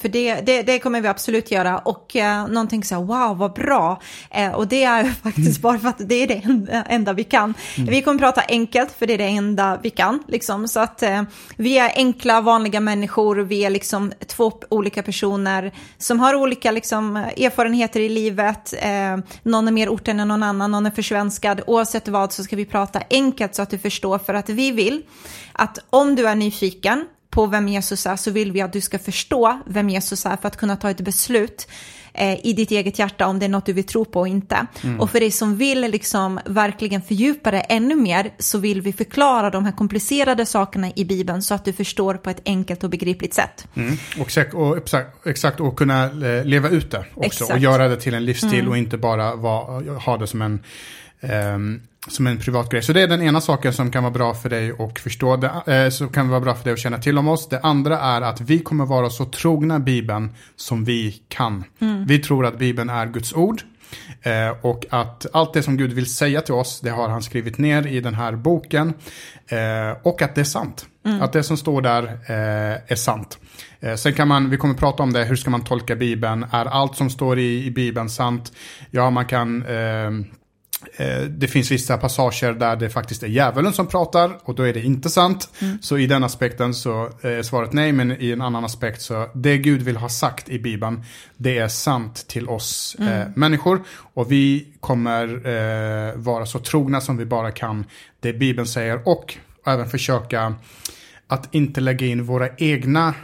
För 0.00 0.08
det, 0.08 0.34
det, 0.34 0.62
det 0.62 0.78
kommer 0.78 1.00
vi 1.00 1.08
absolut 1.08 1.50
göra 1.50 1.78
och 1.78 2.16
eh, 2.16 2.46
någonting 2.46 2.84
så 2.84 2.94
här, 2.94 3.02
wow 3.02 3.38
vad 3.38 3.52
bra. 3.52 4.00
Eh, 4.30 4.52
och 4.52 4.68
det 4.68 4.84
är 4.84 5.04
faktiskt 5.22 5.60
bara 5.60 5.78
för 5.78 5.88
att 5.88 6.08
det 6.08 6.14
är 6.14 6.26
det 6.26 6.34
enda, 6.44 6.82
enda 6.82 7.12
vi 7.12 7.24
kan. 7.24 7.54
Mm. 7.76 7.90
Vi 7.90 8.02
kommer 8.02 8.18
prata 8.18 8.42
enkelt 8.48 8.92
för 8.98 9.06
det 9.06 9.14
är 9.14 9.18
det 9.18 9.24
enda 9.24 9.78
vi 9.82 9.90
kan. 9.90 10.22
Liksom. 10.28 10.68
Så 10.68 10.80
att 10.80 11.02
eh, 11.02 11.22
vi 11.56 11.78
är 11.78 11.92
enkla 11.96 12.40
vanliga 12.40 12.80
människor, 12.80 13.36
vi 13.36 13.64
är 13.64 13.70
liksom 13.70 14.12
två 14.26 14.52
olika 14.68 15.02
personer 15.02 15.72
som 15.98 16.20
har 16.20 16.34
olika 16.34 16.70
liksom, 16.70 17.16
erfarenheter 17.16 18.00
i 18.00 18.08
livet. 18.08 18.74
Eh, 18.78 19.18
någon 19.42 19.68
är 19.68 19.72
mer 19.72 19.88
orten 19.88 20.20
än 20.20 20.28
någon 20.28 20.42
annan, 20.42 20.70
någon 20.70 20.86
är 20.86 20.90
försvenskad. 20.90 21.60
Oavsett 21.66 22.08
vad 22.08 22.32
så 22.32 22.44
ska 22.44 22.56
vi 22.56 22.66
prata 22.66 23.02
enkelt 23.10 23.54
så 23.54 23.62
att 23.62 23.70
du 23.70 23.78
förstår 23.78 24.18
för 24.18 24.34
att 24.34 24.48
vi 24.48 24.70
vill 24.70 25.02
att 25.52 25.78
om 25.90 26.14
du 26.14 26.28
är 26.28 26.34
nyfiken 26.34 27.06
på 27.30 27.46
vem 27.46 27.68
Jesus 27.68 28.06
är 28.06 28.16
så 28.16 28.30
vill 28.30 28.52
vi 28.52 28.60
att 28.60 28.72
du 28.72 28.80
ska 28.80 28.98
förstå 28.98 29.60
vem 29.66 29.88
Jesus 29.88 30.26
är 30.26 30.36
för 30.36 30.48
att 30.48 30.56
kunna 30.56 30.76
ta 30.76 30.90
ett 30.90 31.00
beslut 31.00 31.68
eh, 32.14 32.46
i 32.46 32.52
ditt 32.52 32.70
eget 32.70 32.98
hjärta 32.98 33.26
om 33.26 33.38
det 33.38 33.46
är 33.46 33.48
något 33.48 33.66
du 33.66 33.72
vill 33.72 33.84
tro 33.84 34.04
på 34.04 34.20
och 34.20 34.28
inte. 34.28 34.66
Och 34.98 35.10
för 35.10 35.20
dig 35.20 35.30
som 35.30 35.56
vill 35.56 35.80
liksom 35.80 36.40
verkligen 36.44 37.02
fördjupa 37.02 37.50
det 37.50 37.60
ännu 37.60 37.94
mer 37.96 38.30
så 38.38 38.58
vill 38.58 38.82
vi 38.82 38.92
förklara 38.92 39.50
de 39.50 39.64
här 39.64 39.72
komplicerade 39.72 40.46
sakerna 40.46 40.90
i 40.96 41.04
Bibeln 41.04 41.42
så 41.42 41.54
att 41.54 41.64
du 41.64 41.72
förstår 41.72 42.14
på 42.14 42.30
ett 42.30 42.40
enkelt 42.44 42.84
och 42.84 42.90
begripligt 42.90 43.34
sätt. 43.34 43.68
Mm. 43.74 43.96
Och, 44.18 44.26
exakt, 44.26 44.54
och 44.54 44.76
exakt, 44.76 45.26
exakt, 45.26 45.60
och 45.60 45.78
kunna 45.78 46.04
eh, 46.04 46.44
leva 46.44 46.68
ut 46.68 46.90
det 46.90 47.04
också. 47.14 47.26
Exakt. 47.26 47.50
Och 47.50 47.58
göra 47.58 47.88
det 47.88 47.96
till 47.96 48.14
en 48.14 48.24
livsstil 48.24 48.68
och 48.68 48.76
inte 48.76 48.98
bara 48.98 49.34
vara, 49.34 49.98
ha 49.98 50.16
det 50.16 50.26
som 50.26 50.42
en, 50.42 50.62
ehm, 51.20 51.82
som 52.08 52.26
en 52.26 52.38
privat 52.38 52.70
grej. 52.70 52.82
Så 52.82 52.92
det 52.92 53.02
är 53.02 53.08
den 53.08 53.22
ena 53.22 53.40
saken 53.40 53.72
som 53.72 53.90
kan 53.90 54.02
vara 54.02 54.12
bra 54.12 54.34
för 54.34 54.48
dig 54.48 54.72
att 54.78 54.98
förstå. 54.98 55.36
Det, 55.36 55.74
eh, 55.74 55.90
som 55.90 56.08
kan 56.08 56.28
vara 56.28 56.40
bra 56.40 56.54
för 56.54 56.64
dig 56.64 56.72
att 56.72 56.78
känna 56.78 56.98
till 56.98 57.18
om 57.18 57.28
oss. 57.28 57.48
Det 57.48 57.60
andra 57.60 57.98
är 57.98 58.20
att 58.20 58.40
vi 58.40 58.58
kommer 58.58 58.86
vara 58.86 59.10
så 59.10 59.24
trogna 59.24 59.78
Bibeln 59.78 60.30
som 60.56 60.84
vi 60.84 61.22
kan. 61.28 61.64
Vi 62.06 62.18
tror 62.18 62.46
att 62.46 62.58
Bibeln 62.58 62.90
är 62.90 63.06
Guds 63.06 63.32
ord. 63.32 63.62
Eh, 64.22 64.48
och 64.62 64.86
att 64.90 65.26
allt 65.32 65.52
det 65.52 65.62
som 65.62 65.76
Gud 65.76 65.92
vill 65.92 66.14
säga 66.14 66.40
till 66.40 66.54
oss, 66.54 66.80
det 66.80 66.90
har 66.90 67.08
han 67.08 67.22
skrivit 67.22 67.58
ner 67.58 67.86
i 67.86 68.00
den 68.00 68.14
här 68.14 68.32
boken. 68.32 68.94
Eh, 69.48 69.96
och 70.02 70.22
att 70.22 70.34
det 70.34 70.40
är 70.40 70.44
sant. 70.44 70.86
Att 71.20 71.32
det 71.32 71.42
som 71.42 71.56
står 71.56 71.82
där 71.82 72.04
eh, 72.04 72.92
är 72.92 72.94
sant. 72.94 73.38
Eh, 73.80 73.94
sen 73.94 74.12
kan 74.12 74.28
man, 74.28 74.50
vi 74.50 74.56
kommer 74.56 74.74
prata 74.74 75.02
om 75.02 75.12
det, 75.12 75.24
hur 75.24 75.36
ska 75.36 75.50
man 75.50 75.64
tolka 75.64 75.96
Bibeln? 75.96 76.46
Är 76.52 76.64
allt 76.64 76.96
som 76.96 77.10
står 77.10 77.38
i, 77.38 77.64
i 77.66 77.70
Bibeln 77.70 78.10
sant? 78.10 78.52
Ja, 78.90 79.10
man 79.10 79.26
kan... 79.26 79.64
Eh, 80.96 81.06
Eh, 81.10 81.22
Det 81.22 81.48
finns 81.48 81.70
vissa 81.70 81.96
passager 81.98 82.52
där 82.52 82.76
det 82.76 82.90
faktiskt 82.90 83.22
är 83.22 83.26
djävulen 83.26 83.72
som 83.72 83.86
pratar 83.86 84.38
och 84.42 84.54
då 84.54 84.62
är 84.62 84.72
det 84.72 84.80
inte 84.82 85.10
sant. 85.10 85.48
Så 85.80 85.98
i 85.98 86.06
den 86.06 86.24
aspekten 86.24 86.74
så 86.74 87.10
är 87.22 87.42
svaret 87.42 87.72
nej, 87.72 87.92
men 87.92 88.22
i 88.22 88.30
en 88.30 88.40
annan 88.40 88.64
aspekt 88.64 89.02
så 89.02 89.30
det 89.34 89.58
Gud 89.58 89.82
vill 89.82 89.96
ha 89.96 90.08
sagt 90.08 90.48
i 90.48 90.58
Bibeln, 90.58 91.04
det 91.36 91.58
är 91.58 91.68
sant 91.68 92.24
till 92.28 92.48
oss 92.48 92.96
eh, 93.00 93.28
människor. 93.34 93.82
Och 94.14 94.32
vi 94.32 94.66
kommer 94.80 95.24
eh, 95.46 96.14
vara 96.16 96.46
så 96.46 96.58
trogna 96.58 97.00
som 97.00 97.16
vi 97.16 97.24
bara 97.24 97.50
kan 97.50 97.84
det 98.20 98.32
Bibeln 98.32 98.66
säger 98.66 99.08
och 99.08 99.36
även 99.66 99.88
försöka 99.88 100.54
att 101.26 101.54
inte 101.54 101.80
lägga 101.80 102.06
in 102.06 102.24
våra 102.24 102.48
egna 102.58 103.14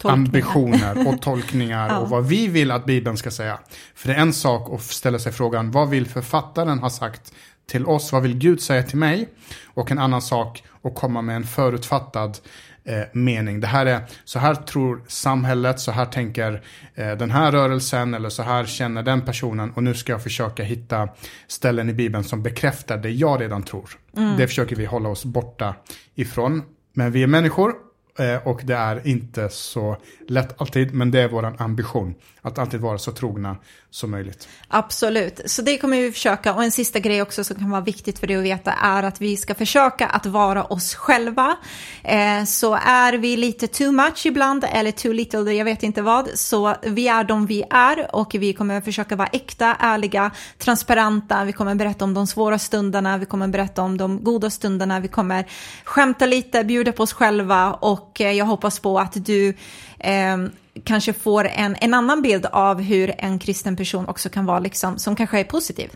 Tolkningar. 0.00 0.12
ambitioner 0.26 1.08
och 1.08 1.22
tolkningar 1.22 1.88
Ja. 1.88 1.98
och 1.98 2.08
vad 2.08 2.26
vi 2.26 2.46
vill 2.48 2.70
att 2.70 2.84
Bibeln 2.86 3.16
ska 3.16 3.30
säga. 3.30 3.58
För 3.94 4.08
det 4.08 4.14
är 4.14 4.18
en 4.20 4.32
sak 4.32 4.74
att 4.74 4.82
ställa 4.82 5.18
sig 5.18 5.32
frågan, 5.32 5.70
vad 5.70 5.88
vill 5.88 6.06
författaren 6.06 6.78
ha 6.78 6.90
sagt 6.90 7.32
till 7.70 7.86
oss? 7.86 8.12
Vad 8.12 8.22
vill 8.22 8.38
Gud 8.38 8.60
säga 8.60 8.82
till 8.82 8.98
mig? 8.98 9.28
Och 9.64 9.90
en 9.90 9.98
annan 9.98 10.22
sak 10.22 10.62
att 10.82 10.94
komma 10.94 11.22
med 11.22 11.36
en 11.36 11.44
förutfattad 11.44 12.38
eh, 12.84 13.00
mening. 13.12 13.60
Det 13.60 13.66
här 13.66 13.86
är, 13.86 14.00
så 14.24 14.38
här 14.38 14.54
tror 14.54 15.02
samhället, 15.08 15.80
så 15.80 15.92
här 15.92 16.04
tänker 16.06 16.62
eh, 16.94 17.10
den 17.12 17.30
här 17.30 17.52
rörelsen 17.52 18.14
eller 18.14 18.28
så 18.28 18.42
här 18.42 18.64
känner 18.64 19.02
den 19.02 19.20
personen 19.20 19.70
och 19.70 19.82
nu 19.82 19.94
ska 19.94 20.12
jag 20.12 20.22
försöka 20.22 20.62
hitta 20.62 21.08
ställen 21.48 21.88
i 21.88 21.92
Bibeln 21.92 22.24
som 22.24 22.42
bekräftar 22.42 22.98
det 22.98 23.10
jag 23.10 23.40
redan 23.40 23.62
tror. 23.62 23.90
Det 24.38 24.46
försöker 24.46 24.76
vi 24.76 24.84
hålla 24.84 25.08
oss 25.08 25.24
borta 25.24 25.74
ifrån. 26.14 26.62
Men 26.92 27.12
vi 27.12 27.22
är 27.22 27.26
människor 27.26 27.72
Eh, 28.18 28.46
och 28.46 28.60
det 28.64 28.74
är 28.74 29.06
inte 29.06 29.48
så 29.48 29.96
lätt 30.28 30.60
alltid, 30.60 30.94
men 30.94 31.10
det 31.10 31.20
är 31.20 31.28
vår 31.28 31.62
ambition. 31.62 32.14
Att 32.42 32.58
alltid 32.58 32.80
vara 32.80 32.98
så 32.98 33.12
trogna 33.12 33.56
som 33.90 34.10
möjligt. 34.10 34.48
Absolut, 34.68 35.40
så 35.44 35.62
det 35.62 35.78
kommer 35.78 36.00
vi 36.00 36.12
försöka. 36.12 36.54
Och 36.54 36.64
en 36.64 36.70
sista 36.70 36.98
grej 36.98 37.22
också 37.22 37.44
som 37.44 37.56
kan 37.56 37.70
vara 37.70 37.80
viktigt 37.80 38.18
för 38.18 38.26
dig 38.26 38.36
att 38.36 38.44
veta 38.44 38.72
är 38.72 39.02
att 39.02 39.20
vi 39.20 39.36
ska 39.36 39.54
försöka 39.54 40.06
att 40.06 40.26
vara 40.26 40.64
oss 40.64 40.94
själva. 40.94 41.56
Eh, 42.04 42.44
så 42.44 42.74
är 42.74 43.12
vi 43.12 43.36
lite 43.36 43.66
too 43.66 43.92
much 43.92 44.26
ibland 44.26 44.64
eller 44.72 44.90
too 44.90 45.12
little, 45.12 45.52
jag 45.52 45.64
vet 45.64 45.82
inte 45.82 46.02
vad, 46.02 46.28
så 46.34 46.74
vi 46.82 47.08
är 47.08 47.24
de 47.24 47.46
vi 47.46 47.64
är 47.70 48.14
och 48.16 48.34
vi 48.34 48.52
kommer 48.52 48.80
försöka 48.80 49.16
vara 49.16 49.28
äkta, 49.32 49.76
ärliga, 49.80 50.30
transparenta. 50.58 51.44
Vi 51.44 51.52
kommer 51.52 51.74
berätta 51.74 52.04
om 52.04 52.14
de 52.14 52.26
svåra 52.26 52.58
stunderna, 52.58 53.18
vi 53.18 53.26
kommer 53.26 53.48
berätta 53.48 53.82
om 53.82 53.96
de 53.96 54.24
goda 54.24 54.50
stunderna, 54.50 55.00
vi 55.00 55.08
kommer 55.08 55.46
skämta 55.84 56.26
lite, 56.26 56.64
bjuda 56.64 56.92
på 56.92 57.02
oss 57.02 57.12
själva 57.12 57.72
och 57.72 57.99
eh, 58.20 58.30
jag 58.32 58.44
hoppas 58.44 58.80
på 58.80 58.98
att 58.98 59.26
du 59.26 59.48
eh, 59.98 60.36
kanske 60.84 61.12
får 61.12 61.44
en, 61.48 61.76
en 61.80 61.94
annan 61.94 62.22
bild 62.22 62.46
av 62.46 62.80
hur 62.80 63.14
en 63.18 63.38
kristen 63.38 63.76
person 63.76 64.06
också 64.08 64.28
kan 64.28 64.46
vara, 64.46 64.58
liksom, 64.58 64.98
som 64.98 65.16
kanske 65.16 65.40
är 65.40 65.44
positiv. 65.44 65.90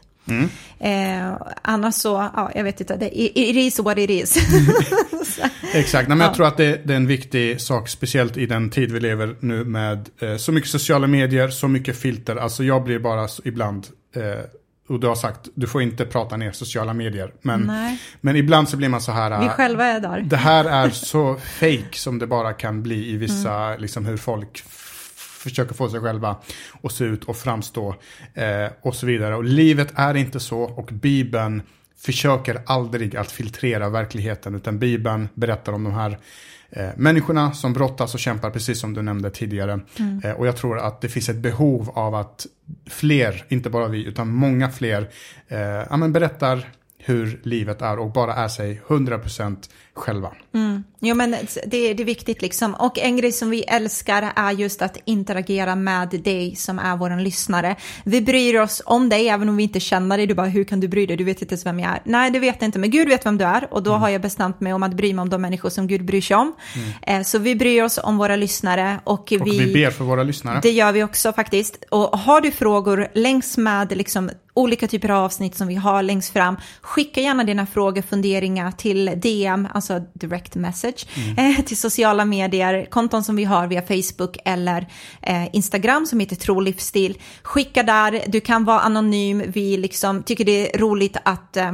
Eh, 0.80 1.32
annars 1.62 1.94
så, 1.94 2.30
ja, 2.34 2.50
jag 2.54 2.64
vet 2.64 2.80
inte, 2.80 2.96
det, 2.96 3.10
it 3.20 3.56
is 3.56 3.78
what 3.78 3.98
it 3.98 4.10
is. 4.10 4.36
Exakt, 5.74 6.08
Nej, 6.08 6.16
men 6.16 6.20
jag 6.20 6.30
Ja. 6.30 6.34
tror 6.34 6.46
att 6.46 6.56
det, 6.56 6.80
det 6.86 6.92
är 6.92 6.96
en 6.96 7.06
viktig 7.06 7.60
sak, 7.60 7.88
speciellt 7.88 8.36
i 8.36 8.46
den 8.46 8.70
tid 8.70 8.92
vi 8.92 9.00
lever 9.00 9.36
nu 9.40 9.64
med 9.64 10.08
eh, 10.20 10.36
så 10.36 10.52
mycket 10.52 10.70
sociala 10.70 11.06
medier, 11.06 11.48
så 11.48 11.68
mycket 11.68 11.96
filter. 11.98 12.36
Alltså 12.36 12.64
jag 12.64 12.84
blir 12.84 12.98
bara 12.98 13.28
så, 13.28 13.42
ibland, 13.44 13.86
eh, 14.16 14.22
och 14.88 15.00
du 15.00 15.06
har 15.06 15.14
sagt, 15.14 15.48
du 15.54 15.66
får 15.66 15.82
inte 15.82 16.04
prata 16.06 16.36
ner 16.36 16.52
sociala 16.52 16.94
medier. 16.94 17.32
Men, 17.42 17.60
Nej. 17.60 18.00
men 18.20 18.36
ibland 18.36 18.68
så 18.68 18.76
blir 18.76 18.88
man 18.88 19.00
så 19.00 19.12
här, 19.12 19.38
Vi 19.40 19.46
eh, 19.46 19.52
själva 19.52 19.84
är 19.84 20.00
där. 20.00 20.20
det 20.20 20.36
här 20.36 20.64
är 20.64 20.90
så 20.90 21.34
fake 21.36 21.98
som 21.98 22.18
det 22.18 22.26
bara 22.26 22.52
kan 22.52 22.82
bli 22.82 23.10
i 23.10 23.16
vissa, 23.16 23.54
Mm. 23.54 23.80
liksom 23.80 24.06
hur 24.06 24.16
folk 24.16 24.62
försöker 25.16 25.74
få 25.74 25.88
sig 25.88 26.00
själva 26.00 26.36
att 26.82 26.92
se 26.92 27.04
ut 27.04 27.24
och 27.24 27.36
framstå 27.36 27.94
eh, 28.34 28.66
och 28.82 28.94
så 28.94 29.06
vidare. 29.06 29.34
Och 29.36 29.44
livet 29.44 29.92
är 29.94 30.14
inte 30.14 30.40
så 30.40 30.60
och 30.62 30.86
Bibeln 30.92 31.62
försöker 31.98 32.62
aldrig 32.66 33.16
att 33.16 33.32
filtrera 33.32 33.88
verkligheten 33.88 34.54
utan 34.54 34.78
Bibeln 34.78 35.28
berättar 35.34 35.72
om 35.72 35.84
de 35.84 35.92
här 35.94 36.18
eh, 36.76 36.88
människorna 36.96 37.52
som 37.52 37.72
brottas 37.72 38.14
och 38.14 38.20
kämpar 38.20 38.50
precis 38.50 38.80
som 38.80 38.94
du 38.94 39.02
nämnde 39.02 39.30
tidigare. 39.30 39.80
Mm. 39.98 40.20
Eh, 40.24 40.32
och 40.32 40.46
jag 40.46 40.56
tror 40.56 40.78
att 40.78 41.00
det 41.00 41.08
finns 41.08 41.28
ett 41.28 41.36
behov 41.36 41.90
av 41.94 42.14
att 42.14 42.46
fler, 42.90 43.44
inte 43.48 43.70
bara 43.70 43.88
vi, 43.88 44.04
utan 44.04 44.28
många 44.28 44.70
fler 44.70 45.08
eh, 45.48 45.58
ja, 45.60 45.96
men 45.96 46.12
berättar 46.12 46.68
hur 46.98 47.40
livet 47.42 47.82
är 47.82 47.98
och 47.98 48.12
bara 48.12 48.34
är 48.34 48.48
sig 48.48 48.80
100% 48.86 49.56
själva. 49.94 50.32
Jo 51.00 51.14
men 51.14 51.30
det, 51.66 51.94
det 51.94 52.02
är 52.02 52.04
viktigt 52.04 52.42
liksom. 52.42 52.74
Och 52.74 52.98
en 52.98 53.16
grej 53.16 53.32
som 53.32 53.50
vi 53.50 53.62
älskar 53.62 54.32
är 54.36 54.50
just 54.50 54.82
att 54.82 54.96
interagera 55.04 55.74
med 55.74 56.08
dig 56.08 56.56
som 56.56 56.78
är 56.78 56.96
vår 56.96 57.20
lyssnare. 57.20 57.76
Vi 58.04 58.22
bryr 58.22 58.60
oss 58.60 58.82
om 58.84 59.08
dig 59.08 59.28
även 59.28 59.48
om 59.48 59.56
vi 59.56 59.62
inte 59.62 59.80
känner 59.80 60.16
dig. 60.16 60.26
Du 60.26 60.34
bara, 60.34 60.46
hur 60.46 60.64
kan 60.64 60.80
du 60.80 60.88
bry 60.88 61.06
dig? 61.06 61.16
Du 61.16 61.24
vet 61.24 61.42
inte 61.42 61.52
ens 61.52 61.66
vem 61.66 61.80
jag 61.80 61.92
är. 61.92 62.02
Nej, 62.04 62.30
det 62.30 62.38
vet 62.38 62.56
jag 62.60 62.68
inte, 62.68 62.78
men 62.78 62.90
Gud 62.90 63.08
vet 63.08 63.26
vem 63.26 63.38
du 63.38 63.44
är. 63.44 63.74
Och 63.74 63.82
då 63.82 63.92
har 63.92 64.08
jag 64.08 64.20
bestämt 64.20 64.60
mig 64.60 64.72
om 64.72 64.82
att 64.82 64.94
bry 64.94 65.14
mig 65.14 65.22
om 65.22 65.28
de 65.28 65.42
människor 65.42 65.70
som 65.70 65.86
Gud 65.86 66.04
bryr 66.04 66.20
sig 66.20 66.36
om. 66.36 66.54
Eh, 67.02 67.22
så 67.22 67.38
vi 67.38 67.56
bryr 67.56 67.82
oss 67.82 67.98
om 68.02 68.18
våra 68.18 68.36
lyssnare. 68.36 69.00
Och, 69.04 69.12
Och 69.14 69.46
vi, 69.46 69.72
ber 69.72 69.90
för 69.90 70.04
våra 70.04 70.22
lyssnare. 70.22 70.60
Det 70.62 70.70
gör 70.70 70.92
vi 70.92 71.02
också 71.04 71.32
faktiskt. 71.32 71.84
Och 71.90 72.18
har 72.18 72.40
du 72.40 72.50
frågor 72.50 73.08
längs 73.14 73.56
med 73.56 73.96
liksom 73.96 74.30
olika 74.54 74.88
typer 74.88 75.08
av 75.08 75.24
avsnitt 75.24 75.54
som 75.54 75.68
vi 75.68 75.74
har 75.74 76.02
längst 76.02 76.32
fram, 76.32 76.56
skicka 76.80 77.20
gärna 77.20 77.44
dina 77.44 77.66
frågor, 77.66 78.02
funderingar 78.02 78.70
till 78.70 79.12
DM, 79.16 79.68
alltså 79.74 80.00
direct 80.14 80.54
message, 80.54 81.06
eh, 81.36 81.64
till 81.64 81.76
sociala 81.76 82.24
medier, 82.24 82.86
konton 82.90 83.24
som 83.24 83.36
vi 83.36 83.44
har 83.44 83.66
via 83.66 83.82
Facebook 83.82 84.36
eller 84.44 84.86
eh, 85.22 85.54
Instagram 85.54 86.06
som 86.06 86.20
heter 86.20 86.36
Tro 86.36 86.60
Livsstil. 86.60 87.18
Skicka 87.42 87.82
där, 87.82 88.22
du 88.26 88.40
kan 88.40 88.64
vara 88.64 88.80
anonym, 88.80 89.42
vi 89.46 89.76
liksom 89.76 90.22
tycker 90.22 90.44
det 90.44 90.74
är 90.74 90.78
roligt 90.78 91.16
att 91.24 91.56
eh, 91.56 91.72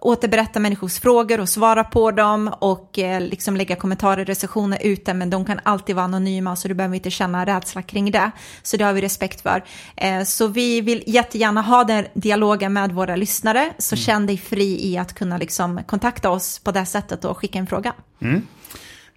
återberätta 0.00 0.60
människors 0.60 0.98
frågor 0.98 1.40
och 1.40 1.48
svara 1.48 1.84
på 1.84 2.10
dem 2.10 2.54
och 2.58 2.98
eh, 2.98 3.20
liksom 3.20 3.56
lägga 3.56 3.76
kommentarer, 3.76 4.24
recensioner 4.24 4.78
ute, 4.82 5.14
men 5.14 5.30
de 5.30 5.44
kan 5.44 5.60
alltid 5.62 5.96
vara 5.96 6.04
anonyma 6.04 6.56
så 6.56 6.68
du 6.68 6.74
behöver 6.74 6.96
inte 6.96 7.10
känna 7.10 7.46
rädsla 7.46 7.82
kring 7.82 8.10
det. 8.10 8.30
Så 8.62 8.76
det 8.76 8.84
har 8.84 8.92
vi 8.92 9.00
respekt 9.00 9.40
för. 9.40 9.64
Eh, 9.96 10.24
så 10.24 10.46
vi 10.46 10.80
vill 10.80 11.02
jättegärna 11.06 11.62
ha 11.62 11.84
den 11.84 12.06
dialogen 12.14 12.72
med 12.72 12.92
våra 12.92 13.16
lyssnare, 13.16 13.72
så 13.78 13.94
mm. 13.94 14.02
känn 14.02 14.26
dig 14.26 14.38
fri 14.38 14.86
i 14.92 14.98
att 14.98 15.14
kunna 15.14 15.38
liksom 15.38 15.80
kontakta 15.86 16.30
oss 16.30 16.58
på 16.58 16.72
det 16.72 16.86
sättet 16.86 17.24
och 17.24 17.38
skicka 17.38 17.58
en 17.58 17.66
fråga. 17.66 17.92
Mm. 18.20 18.42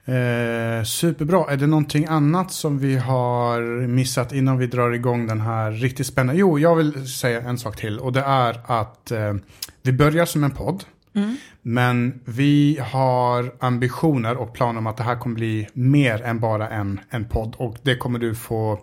Eh, 0.05 0.83
superbra. 0.83 1.45
Är 1.49 1.57
det 1.57 1.67
någonting 1.67 2.05
annat 2.05 2.51
som 2.51 2.79
vi 2.79 2.95
har 2.95 3.61
missat 3.87 4.33
innan 4.33 4.57
vi 4.57 4.67
drar 4.67 4.91
igång 4.91 5.27
den 5.27 5.41
här 5.41 5.71
riktigt 5.71 6.07
spännande? 6.07 6.39
Jo, 6.39 6.59
jag 6.59 6.75
vill 6.75 7.07
säga 7.07 7.41
en 7.41 7.57
sak 7.57 7.75
till 7.75 7.99
och 7.99 8.13
det 8.13 8.21
är 8.21 8.59
att 8.65 9.11
eh, 9.11 9.33
vi 9.81 9.91
börjar 9.91 10.25
som 10.25 10.43
en 10.43 10.51
podd. 10.51 10.83
Mm. 11.15 11.37
Men 11.61 12.21
vi 12.25 12.79
har 12.81 13.55
ambitioner 13.59 14.37
och 14.37 14.53
planer 14.53 14.79
om 14.79 14.87
att 14.87 14.97
det 14.97 15.03
här 15.03 15.15
kommer 15.15 15.35
bli 15.35 15.67
mer 15.73 16.21
än 16.21 16.39
bara 16.39 16.69
en, 16.69 16.99
en 17.09 17.25
podd. 17.25 17.55
Och 17.57 17.77
det 17.81 17.95
kommer 17.95 18.19
du 18.19 18.35
få 18.35 18.79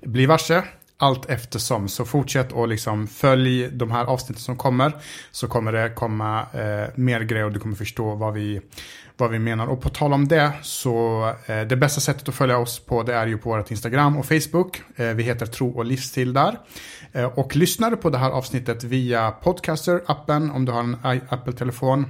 bli 0.00 0.26
varse 0.26 0.62
allt 1.00 1.30
eftersom. 1.30 1.88
Så 1.88 2.04
fortsätt 2.04 2.52
och 2.52 2.68
liksom 2.68 3.06
följ 3.06 3.68
de 3.70 3.90
här 3.90 4.04
avsnitten 4.04 4.42
som 4.42 4.56
kommer. 4.56 4.92
Så 5.30 5.48
kommer 5.48 5.72
det 5.72 5.90
komma 5.94 6.40
eh, 6.40 6.88
mer 6.94 7.20
grejer 7.20 7.44
och 7.44 7.52
du 7.52 7.60
kommer 7.60 7.76
förstå 7.76 8.14
vad 8.14 8.34
vi, 8.34 8.60
vad 9.20 9.30
vi 9.30 9.38
menar. 9.38 9.66
Och 9.66 9.80
på 9.80 9.88
tal 9.88 10.12
om 10.12 10.28
det 10.28 10.52
så 10.62 11.26
eh, 11.46 11.60
det 11.60 11.76
bästa 11.76 12.00
sättet 12.00 12.28
att 12.28 12.34
följa 12.34 12.58
oss 12.58 12.78
på 12.78 13.02
det 13.02 13.14
är 13.14 13.26
ju 13.26 13.38
på 13.38 13.50
vårt 13.50 13.70
Instagram 13.70 14.16
och 14.16 14.26
Facebook. 14.26 14.82
Eh, 14.96 15.06
vi 15.06 15.22
heter 15.22 15.46
Tro 15.46 15.70
och 15.70 15.84
livsstil 15.84 16.32
där. 16.32 16.58
Eh, 17.12 17.24
och 17.24 17.56
lyssnar 17.56 17.90
du 17.90 17.96
på 17.96 18.10
det 18.10 18.18
här 18.18 18.30
avsnittet 18.30 18.84
via 18.84 19.34
Podcaster-appen 19.42 20.54
om 20.54 20.64
du 20.64 20.72
har 20.72 20.80
en 20.80 20.96
Apple-telefon 21.28 22.06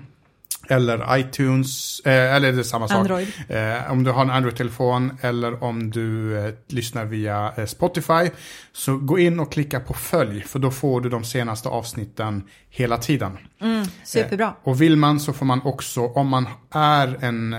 eller 0.68 1.18
iTunes, 1.18 2.00
eh, 2.00 2.34
eller 2.34 2.52
det 2.52 2.58
är 2.58 2.62
samma 2.62 2.88
sak. 2.88 2.96
Android. 2.96 3.28
Eh, 3.48 3.92
om 3.92 4.04
du 4.04 4.10
har 4.10 4.22
en 4.22 4.30
Android-telefon 4.30 5.18
eller 5.20 5.64
om 5.64 5.90
du 5.90 6.38
eh, 6.38 6.54
lyssnar 6.68 7.04
via 7.04 7.52
eh, 7.56 7.66
Spotify. 7.66 8.30
Så 8.72 8.96
gå 8.96 9.18
in 9.18 9.40
och 9.40 9.52
klicka 9.52 9.80
på 9.80 9.94
följ 9.94 10.42
för 10.42 10.58
då 10.58 10.70
får 10.70 11.00
du 11.00 11.08
de 11.08 11.24
senaste 11.24 11.68
avsnitten 11.68 12.42
hela 12.70 12.96
tiden. 12.96 13.38
Mm, 13.60 13.86
superbra. 14.04 14.46
Eh, 14.46 14.68
och 14.68 14.80
vill 14.82 14.96
man 14.96 15.20
så 15.20 15.32
får 15.32 15.46
man 15.46 15.60
också, 15.64 16.06
om 16.06 16.28
man 16.28 16.48
är 16.70 17.24
en 17.24 17.52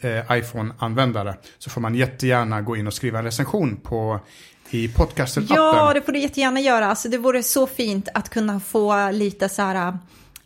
eh, 0.00 0.38
iPhone-användare 0.38 1.34
så 1.58 1.70
får 1.70 1.80
man 1.80 1.94
jättegärna 1.94 2.60
gå 2.60 2.76
in 2.76 2.86
och 2.86 2.94
skriva 2.94 3.18
en 3.18 3.24
recension 3.24 3.76
på 3.76 4.20
i 4.70 4.88
podcasten 4.88 5.46
Ja, 5.48 5.92
det 5.94 6.02
får 6.02 6.12
du 6.12 6.18
jättegärna 6.18 6.60
göra. 6.60 6.86
Alltså, 6.86 7.08
det 7.08 7.18
vore 7.18 7.42
så 7.42 7.66
fint 7.66 8.08
att 8.14 8.28
kunna 8.28 8.60
få 8.60 9.10
lite 9.10 9.48
så 9.48 9.62
här 9.62 9.98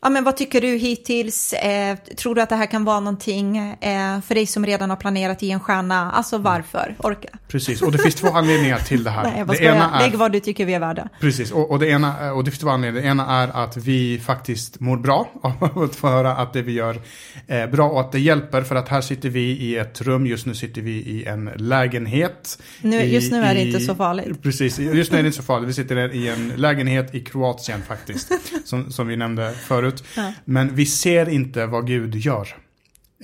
ja, 0.05 0.11
men 0.11 0.25
vad 0.25 0.37
tycker 0.37 0.61
du 0.61 0.77
hittills? 0.77 1.53
Eh, 1.53 1.97
tror 2.17 2.35
du 2.35 2.40
att 2.43 2.49
det 2.49 2.57
här 2.57 2.67
kan 2.67 2.85
vara 2.85 3.01
någonting 3.01 3.59
eh, 3.59 4.21
för 4.21 4.35
dig 4.35 4.47
som 4.47 4.67
redan 4.67 4.90
har 4.90 4.97
planerat 4.97 5.43
i 5.43 5.51
en 5.51 5.61
stjärna? 5.61 6.12
Alltså 6.12 6.38
varför? 6.38 6.95
Orka. 6.99 7.29
Precis, 7.49 7.83
och 7.83 7.93
det 7.93 7.99
finns 7.99 8.14
två 8.14 8.29
anledningar 8.29 8.79
till 8.79 9.05
det 9.05 9.11
här. 9.11 9.23
Nej, 9.37 9.45
det 9.49 9.64
ena 9.64 9.90
är, 9.90 10.01
Lägg 10.01 10.19
vad 10.19 10.33
du 10.33 10.40
tycker 10.40 10.67
vi 10.67 10.75
är 10.75 10.81
värda. 10.81 11.09
Precis, 11.21 11.53
och, 11.53 11.71
och, 11.71 11.79
det 11.79 11.88
ena, 11.88 12.33
och 12.33 12.45
det 12.45 12.51
finns 12.51 12.61
två 12.61 12.69
anledningar. 12.69 13.03
Det 13.03 13.09
ena 13.09 13.43
är 13.43 13.64
att 13.64 13.77
vi 13.77 14.21
faktiskt 14.27 14.81
mår 14.81 14.97
bra 14.97 15.31
av 15.43 15.83
att 15.83 15.97
få 15.97 16.09
höra 16.09 16.37
att 16.37 16.53
det 16.53 16.62
vi 16.62 16.73
gör 16.73 17.01
är 17.47 17.67
bra 17.67 17.88
och 17.88 18.01
att 18.01 18.12
det 18.12 18.21
hjälper. 18.21 18.62
För 18.62 18.75
att 18.75 18.88
här 18.88 19.01
sitter 19.01 19.29
vi 19.29 19.40
i 19.40 19.77
ett 19.77 20.01
rum, 20.01 20.27
just 20.27 20.47
nu 20.47 20.55
sitter 20.55 20.83
vi 20.83 20.93
i 20.93 21.25
en 21.25 21.51
lägenhet. 21.57 22.59
Nu, 22.81 23.03
i, 23.03 23.14
just 23.14 23.33
nu 23.33 23.43
är 23.43 23.55
det 23.55 23.61
inte 23.61 23.81
så 23.81 23.95
farligt. 23.95 24.43
Precis, 24.43 24.79
just 24.79 25.12
nu 25.12 25.19
är 25.19 25.23
det 25.23 25.27
inte 25.27 25.37
så 25.37 25.43
farligt. 25.43 25.69
Vi 25.69 25.73
sitter 25.73 26.14
i 26.14 26.29
en 26.29 26.53
lägenhet 26.57 27.14
i 27.14 27.21
Kroatien 27.21 27.83
faktiskt. 27.83 28.33
som, 28.64 28.93
som 28.93 29.07
vi 29.07 29.17
nämnde 29.17 29.53
förut 29.53 29.93
ut. 29.94 30.04
Ja. 30.16 30.33
Men 30.44 30.74
vi 30.74 30.87
ser 30.87 31.28
inte 31.28 31.66
vad 31.66 31.87
Gud 31.87 32.14
gör. 32.14 32.57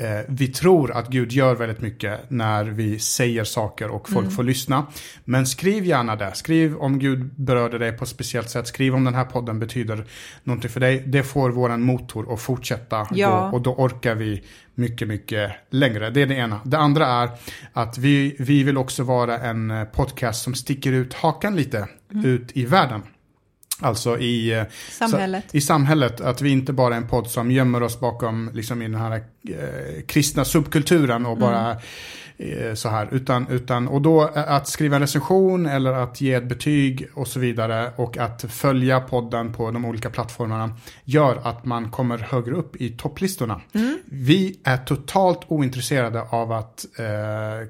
Eh, 0.00 0.20
vi 0.28 0.48
tror 0.48 0.92
att 0.92 1.08
Gud 1.08 1.32
gör 1.32 1.54
väldigt 1.54 1.80
mycket 1.80 2.30
när 2.30 2.64
vi 2.64 2.98
säger 2.98 3.44
saker 3.44 3.88
och 3.88 4.08
folk 4.08 4.24
mm. 4.24 4.36
får 4.36 4.42
lyssna. 4.42 4.86
Men 5.24 5.46
skriv 5.46 5.84
gärna 5.84 6.16
det. 6.16 6.34
Skriv 6.34 6.76
om 6.76 6.98
Gud 6.98 7.30
berörde 7.36 7.78
dig 7.78 7.92
på 7.92 8.04
ett 8.04 8.10
speciellt 8.10 8.50
sätt. 8.50 8.66
Skriv 8.66 8.94
om 8.94 9.04
den 9.04 9.14
här 9.14 9.24
podden 9.24 9.58
betyder 9.58 10.04
någonting 10.44 10.70
för 10.70 10.80
dig. 10.80 11.04
Det 11.06 11.22
får 11.22 11.50
våran 11.50 11.82
motor 11.82 12.34
att 12.34 12.40
fortsätta 12.40 13.06
ja. 13.10 13.48
gå 13.50 13.56
och 13.56 13.62
då 13.62 13.74
orkar 13.74 14.14
vi 14.14 14.42
mycket, 14.74 15.08
mycket 15.08 15.52
längre. 15.70 16.10
Det 16.10 16.22
är 16.22 16.26
det 16.26 16.34
ena. 16.34 16.60
Det 16.64 16.78
andra 16.78 17.06
är 17.06 17.30
att 17.72 17.98
vi, 17.98 18.36
vi 18.38 18.62
vill 18.62 18.78
också 18.78 19.02
vara 19.02 19.38
en 19.38 19.86
podcast 19.92 20.42
som 20.42 20.54
sticker 20.54 20.92
ut 20.92 21.14
hakan 21.14 21.56
lite 21.56 21.88
mm. 22.12 22.24
ut 22.24 22.56
i 22.56 22.64
världen. 22.64 23.02
Alltså 23.80 24.18
i 24.18 24.52
eh, 24.52 24.64
samhället. 24.90 25.44
Så, 25.50 25.56
i 25.56 25.60
samhället. 25.60 26.20
Att 26.20 26.40
vi 26.40 26.50
inte 26.50 26.72
bara 26.72 26.94
är 26.94 26.98
en 26.98 27.08
podd 27.08 27.30
som 27.30 27.50
gömmer 27.50 27.82
oss 27.82 28.00
bakom 28.00 28.50
liksom, 28.54 28.82
i 28.82 28.84
den 28.84 29.00
här 29.00 29.12
eh, 29.12 30.02
kristna 30.06 30.44
subkulturen 30.44 31.26
och 31.26 31.38
bara 31.38 31.76
mm. 32.38 32.68
eh, 32.68 32.74
så 32.74 32.88
här. 32.88 33.08
Utan, 33.12 33.48
utan, 33.48 33.88
och 33.88 34.02
då 34.02 34.22
eh, 34.22 34.52
att 34.52 34.68
skriva 34.68 34.96
en 34.96 35.02
recension 35.02 35.66
eller 35.66 35.92
att 35.92 36.20
ge 36.20 36.34
ett 36.34 36.48
betyg 36.48 37.08
och 37.14 37.28
så 37.28 37.40
vidare. 37.40 37.92
Och 37.96 38.18
att 38.18 38.44
följa 38.48 39.00
podden 39.00 39.52
på 39.52 39.70
de 39.70 39.84
olika 39.84 40.10
plattformarna 40.10 40.74
gör 41.04 41.40
att 41.44 41.64
man 41.64 41.90
kommer 41.90 42.18
högre 42.18 42.54
upp 42.54 42.76
i 42.76 42.90
topplistorna. 42.90 43.60
Mm. 43.74 43.98
Vi 44.04 44.60
är 44.64 44.76
totalt 44.76 45.40
ointresserade 45.46 46.22
av 46.22 46.52
att 46.52 46.86
eh, 46.98 47.68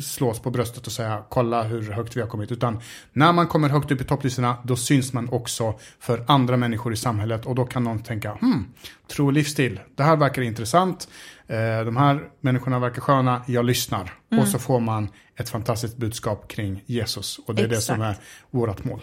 slås 0.00 0.40
på 0.40 0.50
bröstet 0.50 0.86
och 0.86 0.92
säga 0.92 1.22
kolla 1.28 1.62
hur 1.62 1.92
högt 1.92 2.16
vi 2.16 2.20
har 2.20 2.28
kommit. 2.28 2.52
Utan 2.52 2.80
när 3.12 3.32
man 3.32 3.46
kommer 3.46 3.68
högt 3.68 3.90
upp 3.90 4.00
i 4.00 4.04
topplistorna 4.04 4.56
då 4.62 4.76
syns 4.76 5.12
man 5.12 5.28
också 5.28 5.74
för 6.00 6.24
andra 6.28 6.56
människor 6.56 6.92
i 6.92 6.96
samhället 6.96 7.46
och 7.46 7.54
då 7.54 7.64
kan 7.64 7.84
någon 7.84 8.02
tänka 8.02 8.32
hmm, 8.32 8.66
tro 9.10 9.26
och 9.26 9.32
livsstil, 9.32 9.80
det 9.96 10.02
här 10.02 10.16
verkar 10.16 10.42
intressant. 10.42 11.08
Eh, 11.46 11.84
de 11.84 11.96
här 11.96 12.20
människorna 12.40 12.78
verkar 12.78 13.00
sköna, 13.00 13.42
jag 13.46 13.64
lyssnar. 13.64 14.17
Mm. 14.30 14.42
Och 14.42 14.48
så 14.48 14.58
får 14.58 14.80
man 14.80 15.08
ett 15.36 15.50
fantastiskt 15.50 15.96
budskap 15.96 16.48
kring 16.48 16.82
Jesus. 16.86 17.38
Och 17.46 17.54
det 17.54 17.62
är 17.62 17.66
Exakt. 17.66 17.86
det 17.86 17.94
som 17.94 18.02
är 18.02 18.16
vårt 18.50 18.84
mål. 18.84 19.00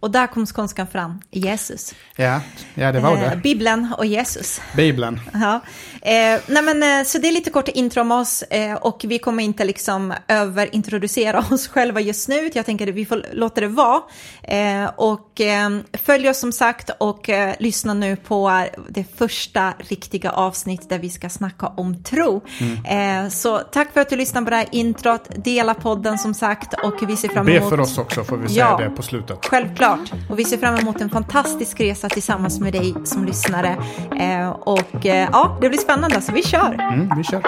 Och 0.00 0.10
där 0.10 0.26
kom 0.26 0.46
skånskan 0.46 0.86
fram, 0.86 1.20
Jesus. 1.30 1.94
Ja, 2.16 2.40
ja 2.74 2.92
det 2.92 3.00
var 3.00 3.16
det. 3.16 3.26
Eh, 3.26 3.38
Bibeln 3.38 3.94
och 3.98 4.06
Jesus. 4.06 4.60
Bibeln. 4.76 5.20
Ja. 5.32 5.60
Eh, 6.02 6.40
nej 6.46 6.62
men, 6.62 6.82
eh, 6.82 7.04
så 7.04 7.18
det 7.18 7.28
är 7.28 7.32
lite 7.32 7.50
kort 7.50 7.68
intro 7.68 8.00
om 8.00 8.12
oss 8.12 8.42
eh, 8.42 8.74
och 8.74 9.04
vi 9.08 9.18
kommer 9.18 9.44
inte 9.44 9.64
liksom 9.64 10.14
överintroducera 10.28 11.38
oss 11.50 11.68
själva 11.68 12.00
just 12.00 12.28
nu. 12.28 12.50
Jag 12.54 12.66
tänker 12.66 12.88
att 12.88 12.94
vi 12.94 13.06
får 13.06 13.26
låta 13.32 13.60
det 13.60 13.68
vara. 13.68 14.02
Eh, 14.42 14.90
och 14.96 15.40
eh, 15.40 15.70
följ 15.92 16.28
oss 16.28 16.40
som 16.40 16.52
sagt 16.52 16.90
och 17.00 17.30
lyssna 17.58 17.94
nu 17.94 18.16
på 18.16 18.66
det 18.88 19.04
första 19.16 19.74
riktiga 19.78 20.30
avsnitt 20.30 20.88
där 20.88 20.98
vi 20.98 21.10
ska 21.10 21.28
snacka 21.28 21.66
om 21.66 22.02
tro. 22.02 22.44
Mm. 22.60 23.30
så 23.30 23.58
tack 23.58 23.92
för 23.92 24.00
att 24.00 24.08
du 24.08 24.16
lyssnade 24.16 24.44
på 24.44 24.50
det 24.50 24.55
här 24.56 24.66
introt. 24.72 25.28
Dela 25.36 25.74
podden 25.74 26.18
som 26.18 26.34
sagt 26.34 26.74
och 26.84 26.94
vi 27.08 27.16
ser 27.16 27.28
fram 27.28 27.48
emot... 27.48 27.62
Be 27.62 27.68
för 27.68 27.80
oss 27.80 27.98
också 27.98 28.24
får 28.24 28.36
vi 28.36 28.48
säga 28.48 28.68
ja, 28.70 28.84
det 28.84 28.90
på 28.90 29.02
slutet. 29.02 29.46
Självklart. 29.46 30.12
Och 30.30 30.38
vi 30.38 30.44
ser 30.44 30.56
fram 30.56 30.74
emot 30.76 31.00
en 31.00 31.10
fantastisk 31.10 31.80
resa 31.80 32.08
tillsammans 32.08 32.60
med 32.60 32.72
dig 32.72 32.94
som 33.04 33.24
lyssnare. 33.24 33.76
Eh, 34.18 34.48
och 34.48 35.06
eh, 35.06 35.28
ja, 35.32 35.58
det 35.60 35.68
blir 35.68 35.78
spännande 35.78 36.20
så 36.20 36.32
vi 36.32 36.42
kör. 36.42 36.72
Mm, 36.74 37.10
vi 37.16 37.24
kör. 37.24 37.42